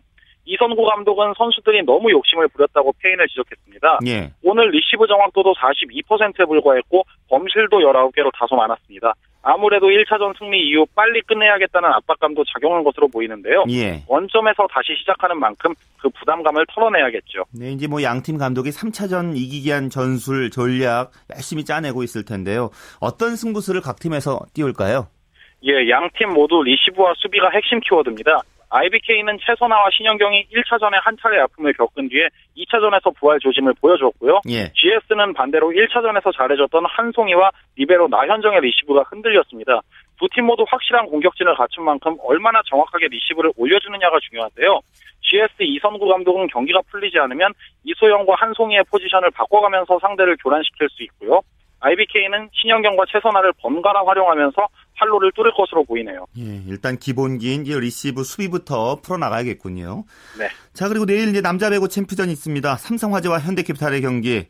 이선구 0.48 0.82
감독은 0.82 1.34
선수들이 1.36 1.82
너무 1.82 2.10
욕심을 2.10 2.48
부렸다고 2.48 2.94
패인을 3.02 3.28
지적했습니다. 3.28 3.98
예. 4.06 4.32
오늘 4.42 4.70
리시브 4.70 5.06
정확도도 5.06 5.52
42%에 5.52 6.46
불과했고 6.46 7.04
범실도 7.28 7.80
19개로 7.80 8.30
다소 8.34 8.56
많았습니다. 8.56 9.12
아무래도 9.42 9.88
1차전 9.88 10.36
승리 10.38 10.66
이후 10.66 10.86
빨리 10.94 11.20
끝내야겠다는 11.20 11.90
압박감도 11.90 12.44
작용한 12.44 12.82
것으로 12.82 13.08
보이는데요. 13.08 13.64
예. 13.68 14.02
원점에서 14.08 14.66
다시 14.72 14.96
시작하는 14.98 15.38
만큼 15.38 15.74
그 16.00 16.08
부담감을 16.08 16.64
털어내야겠죠. 16.74 17.44
네, 17.52 17.72
이제 17.72 17.86
뭐 17.86 18.02
양팀 18.02 18.38
감독이 18.38 18.70
3차전 18.70 19.36
이기기 19.36 19.68
위한 19.68 19.90
전술, 19.90 20.50
전략 20.50 21.10
열심히 21.34 21.64
짜내고 21.64 22.02
있을 22.02 22.24
텐데요. 22.24 22.70
어떤 23.00 23.36
승부수를 23.36 23.82
각 23.82 24.00
팀에서 24.00 24.40
띄울까요? 24.54 25.08
예, 25.64 25.90
양 25.90 26.08
팀 26.16 26.30
모두 26.32 26.62
리시브와 26.62 27.12
수비가 27.18 27.50
핵심 27.50 27.80
키워드입니다. 27.80 28.40
IBK는 28.70 29.38
채선아와 29.44 29.90
신연경이 29.96 30.46
1차전에 30.52 31.00
한 31.02 31.16
차례 31.20 31.40
아픔을 31.40 31.72
겪은 31.72 32.08
뒤에 32.08 32.28
2차전에서 32.56 33.14
부활 33.16 33.38
조짐을 33.40 33.74
보여줬고요. 33.80 34.40
예. 34.50 34.72
GS는 34.74 35.32
반대로 35.34 35.70
1차전에서 35.70 36.36
잘해줬던 36.36 36.84
한송이와 36.86 37.50
리베로 37.76 38.08
나현정의 38.08 38.60
리시브가 38.60 39.04
흔들렸습니다. 39.08 39.80
두 40.18 40.28
팀 40.34 40.46
모두 40.46 40.64
확실한 40.68 41.06
공격진을 41.06 41.54
갖춘 41.54 41.84
만큼 41.84 42.16
얼마나 42.24 42.60
정확하게 42.68 43.06
리시브를 43.08 43.52
올려주느냐가 43.56 44.18
중요한데요. 44.28 44.80
GS 45.22 45.54
이선구 45.60 46.08
감독은 46.08 46.48
경기가 46.48 46.80
풀리지 46.90 47.18
않으면 47.18 47.52
이소영과 47.84 48.34
한송이의 48.36 48.84
포지션을 48.90 49.30
바꿔가면서 49.30 49.98
상대를 50.00 50.36
교란시킬 50.42 50.88
수 50.90 51.02
있고요. 51.04 51.40
IBK는 51.80 52.50
신연경과 52.52 53.04
채선아를 53.08 53.52
번갈아 53.60 54.04
활용하면서 54.04 54.66
활로를 54.96 55.30
뚫을 55.32 55.52
것으로 55.52 55.84
보이네요. 55.84 56.26
예, 56.38 56.62
일단 56.66 56.98
기본기인 56.98 57.66
이 57.66 57.74
리시브 57.74 58.24
수비부터 58.24 59.00
풀어나가야겠군요. 59.02 60.04
네. 60.38 60.48
자, 60.72 60.88
그리고 60.88 61.06
내일 61.06 61.28
이제 61.28 61.40
남자 61.40 61.70
배구 61.70 61.88
챔프전이 61.88 62.32
있습니다. 62.32 62.76
삼성화재와 62.76 63.38
현대캐피탈의 63.38 64.00
경기. 64.00 64.46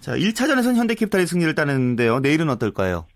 자, 0.00 0.12
1차전에서는 0.12 0.76
현대캐피탈이 0.76 1.26
승리를 1.26 1.54
따냈는데요. 1.54 2.20
내일은 2.20 2.48
어떨까요? 2.48 3.06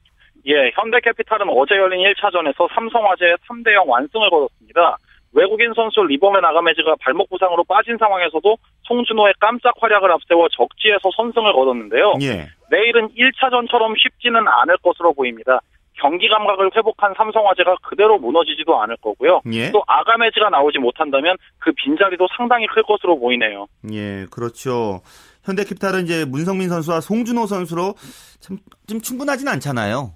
예, 0.46 0.70
현대캐피탈은 0.74 1.48
어제 1.48 1.74
열린 1.74 2.00
1차전에서 2.00 2.68
삼성화재에 2.74 3.36
3대0 3.48 3.88
완승을 3.88 4.30
거뒀습니다. 4.30 4.98
외국인 5.32 5.72
선수 5.74 6.00
리베르만 6.02 6.44
아가메즈가 6.44 6.96
발목 7.00 7.28
부상으로 7.30 7.64
빠진 7.64 7.96
상황에서도 7.98 8.56
송준호의 8.84 9.34
깜짝 9.40 9.74
활약을 9.80 10.10
앞세워 10.12 10.48
적지에서 10.56 11.10
선승을 11.16 11.52
거뒀는데요. 11.52 12.14
예. 12.22 12.48
내일은 12.70 13.08
1차전처럼 13.08 13.94
쉽지는 13.98 14.40
않을 14.46 14.76
것으로 14.82 15.12
보입니다. 15.12 15.60
경기 15.98 16.28
감각을 16.28 16.70
회복한 16.76 17.14
삼성화재가 17.16 17.76
그대로 17.82 18.18
무너지지도 18.18 18.80
않을 18.82 18.96
거고요. 18.98 19.40
예. 19.52 19.70
또 19.72 19.82
아가메즈가 19.86 20.50
나오지 20.50 20.78
못한다면 20.78 21.36
그 21.58 21.72
빈자리도 21.72 22.26
상당히 22.36 22.66
클 22.66 22.82
것으로 22.82 23.18
보이네요. 23.18 23.66
예, 23.92 24.26
그렇죠. 24.30 25.00
현대캐피탈은 25.44 26.04
이제 26.04 26.24
문성민 26.26 26.68
선수와 26.68 27.00
송준호 27.00 27.46
선수로 27.46 27.94
참 28.40 28.58
좀 28.86 29.00
충분하진 29.00 29.48
않잖아요. 29.48 30.12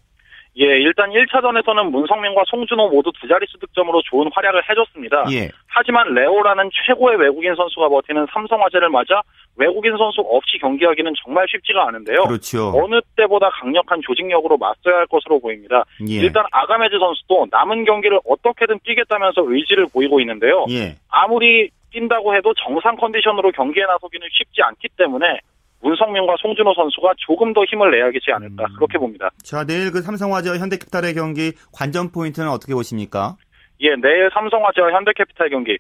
예, 0.61 0.65
일단 0.79 1.11
1차전에서는 1.11 1.91
문성민과 1.91 2.45
송준호 2.47 2.91
모두 2.91 3.11
두 3.19 3.27
자릿수 3.27 3.59
득점으로 3.59 4.03
좋은 4.03 4.31
활약을 4.33 4.63
해줬습니다. 4.69 5.25
예. 5.33 5.51
하지만 5.67 6.13
레오라는 6.13 6.71
최고의 6.87 7.17
외국인 7.17 7.55
선수가 7.55 7.89
버티는 7.89 8.27
삼성화재를 8.33 8.91
맞아 8.91 9.23
외국인 9.57 9.97
선수 9.97 10.21
없이 10.21 10.59
경기하기는 10.61 11.13
정말 11.25 11.47
쉽지가 11.49 11.89
않은데요. 11.89 12.25
그렇죠. 12.25 12.73
어느 12.75 13.01
때보다 13.17 13.49
강력한 13.51 14.01
조직력으로 14.03 14.59
맞서야 14.59 14.97
할 14.97 15.07
것으로 15.07 15.41
보입니다. 15.41 15.85
예. 16.09 16.15
일단 16.15 16.45
아가메즈 16.53 16.99
선수도 16.99 17.47
남은 17.51 17.85
경기를 17.85 18.21
어떻게든 18.27 18.81
뛰겠다면서 18.85 19.43
의지를 19.47 19.87
보이고 19.93 20.21
있는데요. 20.21 20.67
예. 20.71 20.97
아무리 21.09 21.71
뛴다고 21.93 22.35
해도 22.35 22.55
정상 22.55 22.97
컨디션으로 22.97 23.51
경기에 23.53 23.85
나서기는 23.85 24.27
쉽지 24.31 24.63
않기 24.63 24.89
때문에 24.97 25.41
문성민과 25.83 26.37
송준호 26.39 26.75
선수가 26.75 27.15
조금 27.19 27.53
더 27.53 27.65
힘을 27.65 27.91
내야 27.91 28.11
겠지 28.11 28.31
않을까 28.33 28.65
음. 28.65 28.75
그렇게 28.77 28.99
봅니다. 28.99 29.31
자, 29.43 29.65
내일 29.65 29.91
그 29.91 30.03
삼성화재와 30.03 30.59
현대캐피탈의 30.59 31.15
경기 31.15 31.53
관전 31.73 32.13
포인트는 32.13 32.49
어떻게 32.51 32.75
보십니까? 32.75 33.37
예, 33.81 33.97
내일 33.97 34.31
삼성화재와 34.33 34.93
현대캐피탈 34.93 35.49
경기 35.51 35.79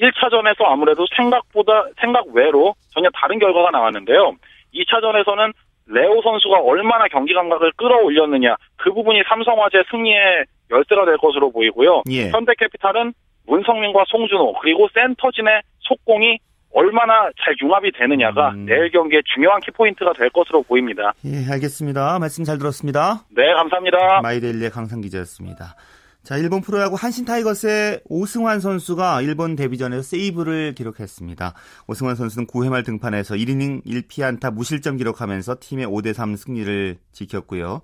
1차전에서 0.00 0.64
아무래도 0.64 1.06
생각보다 1.14 1.84
생각 2.00 2.26
외로 2.28 2.74
전혀 2.88 3.08
다른 3.14 3.38
결과가 3.38 3.70
나왔는데요. 3.70 4.34
2차전에서는 4.74 5.52
레오 5.86 6.22
선수가 6.22 6.60
얼마나 6.60 7.06
경기 7.08 7.34
감각을 7.34 7.72
끌어올렸느냐 7.76 8.56
그 8.76 8.92
부분이 8.92 9.22
삼성화재 9.28 9.84
승리의 9.90 10.44
열쇠가 10.70 11.04
될 11.04 11.18
것으로 11.18 11.52
보이고요. 11.52 12.02
예. 12.10 12.30
현대캐피탈은 12.30 13.12
문성민과 13.46 14.04
송준호 14.08 14.54
그리고 14.60 14.88
센터진의 14.94 15.62
속공이 15.80 16.38
얼마나 16.74 17.30
잘 17.42 17.54
융합이 17.62 17.92
되느냐가 17.92 18.50
음. 18.50 18.66
내일 18.66 18.90
경기의 18.90 19.22
중요한 19.32 19.60
키포인트가 19.60 20.12
될 20.12 20.28
것으로 20.30 20.62
보입니다. 20.62 21.14
예, 21.24 21.50
알겠습니다. 21.52 22.18
말씀 22.18 22.42
잘 22.44 22.58
들었습니다. 22.58 23.24
네, 23.30 23.54
감사합니다. 23.54 24.20
마이데일리의 24.22 24.70
강상 24.70 25.00
기자였습니다. 25.00 25.76
자, 26.24 26.38
일본 26.38 26.62
프로야구 26.62 26.96
한신 26.96 27.26
타이거스의 27.26 28.00
오승환 28.06 28.58
선수가 28.58 29.20
일본 29.20 29.56
데뷔전에서 29.56 30.00
세이브를 30.00 30.74
기록했습니다. 30.74 31.52
오승환 31.86 32.16
선수는 32.16 32.46
9회 32.46 32.70
말 32.70 32.82
등판에서 32.82 33.34
1이닝 33.34 33.84
1피안타 33.84 34.54
무실점 34.54 34.96
기록하면서 34.96 35.58
팀의 35.60 35.86
5대3 35.86 36.38
승리를 36.38 36.96
지켰고요. 37.12 37.82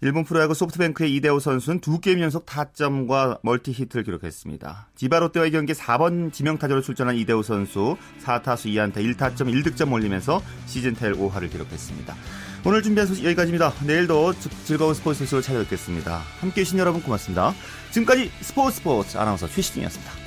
일본 0.00 0.24
프로야구 0.24 0.54
소프트뱅크의 0.54 1.14
이대호 1.16 1.38
선수는 1.38 1.80
두 1.80 2.00
게임 2.00 2.20
연속 2.20 2.46
타점과 2.46 3.40
멀티 3.42 3.72
히트를 3.72 4.04
기록했습니다. 4.04 4.88
지바 4.96 5.18
롯데와의 5.18 5.50
경기 5.50 5.74
4번 5.74 6.32
지명타자로 6.32 6.80
출전한 6.80 7.16
이대호 7.16 7.42
선수 7.42 7.98
4타수 8.24 8.72
2안타 8.72 8.96
1타점 8.96 9.52
1득점 9.52 9.92
올리면서 9.92 10.42
시즌 10.64 10.94
타율 10.94 11.12
5할을 11.12 11.50
기록했습니다. 11.50 12.16
오늘 12.64 12.80
준비한 12.80 13.08
소식 13.08 13.24
여기까지입니다. 13.24 13.72
내일도 13.84 14.32
즐거운 14.64 14.94
스포츠 14.94 15.18
소식으로 15.20 15.42
찾아뵙겠습니다. 15.42 16.22
함께 16.40 16.60
해 16.60 16.64
주신 16.64 16.78
여러분 16.78 17.02
고맙습니다. 17.02 17.52
지금까지 17.92 18.30
스포츠 18.40 18.76
스포츠 18.78 19.18
아나운서 19.18 19.46
최시중이었습니다. 19.46 20.22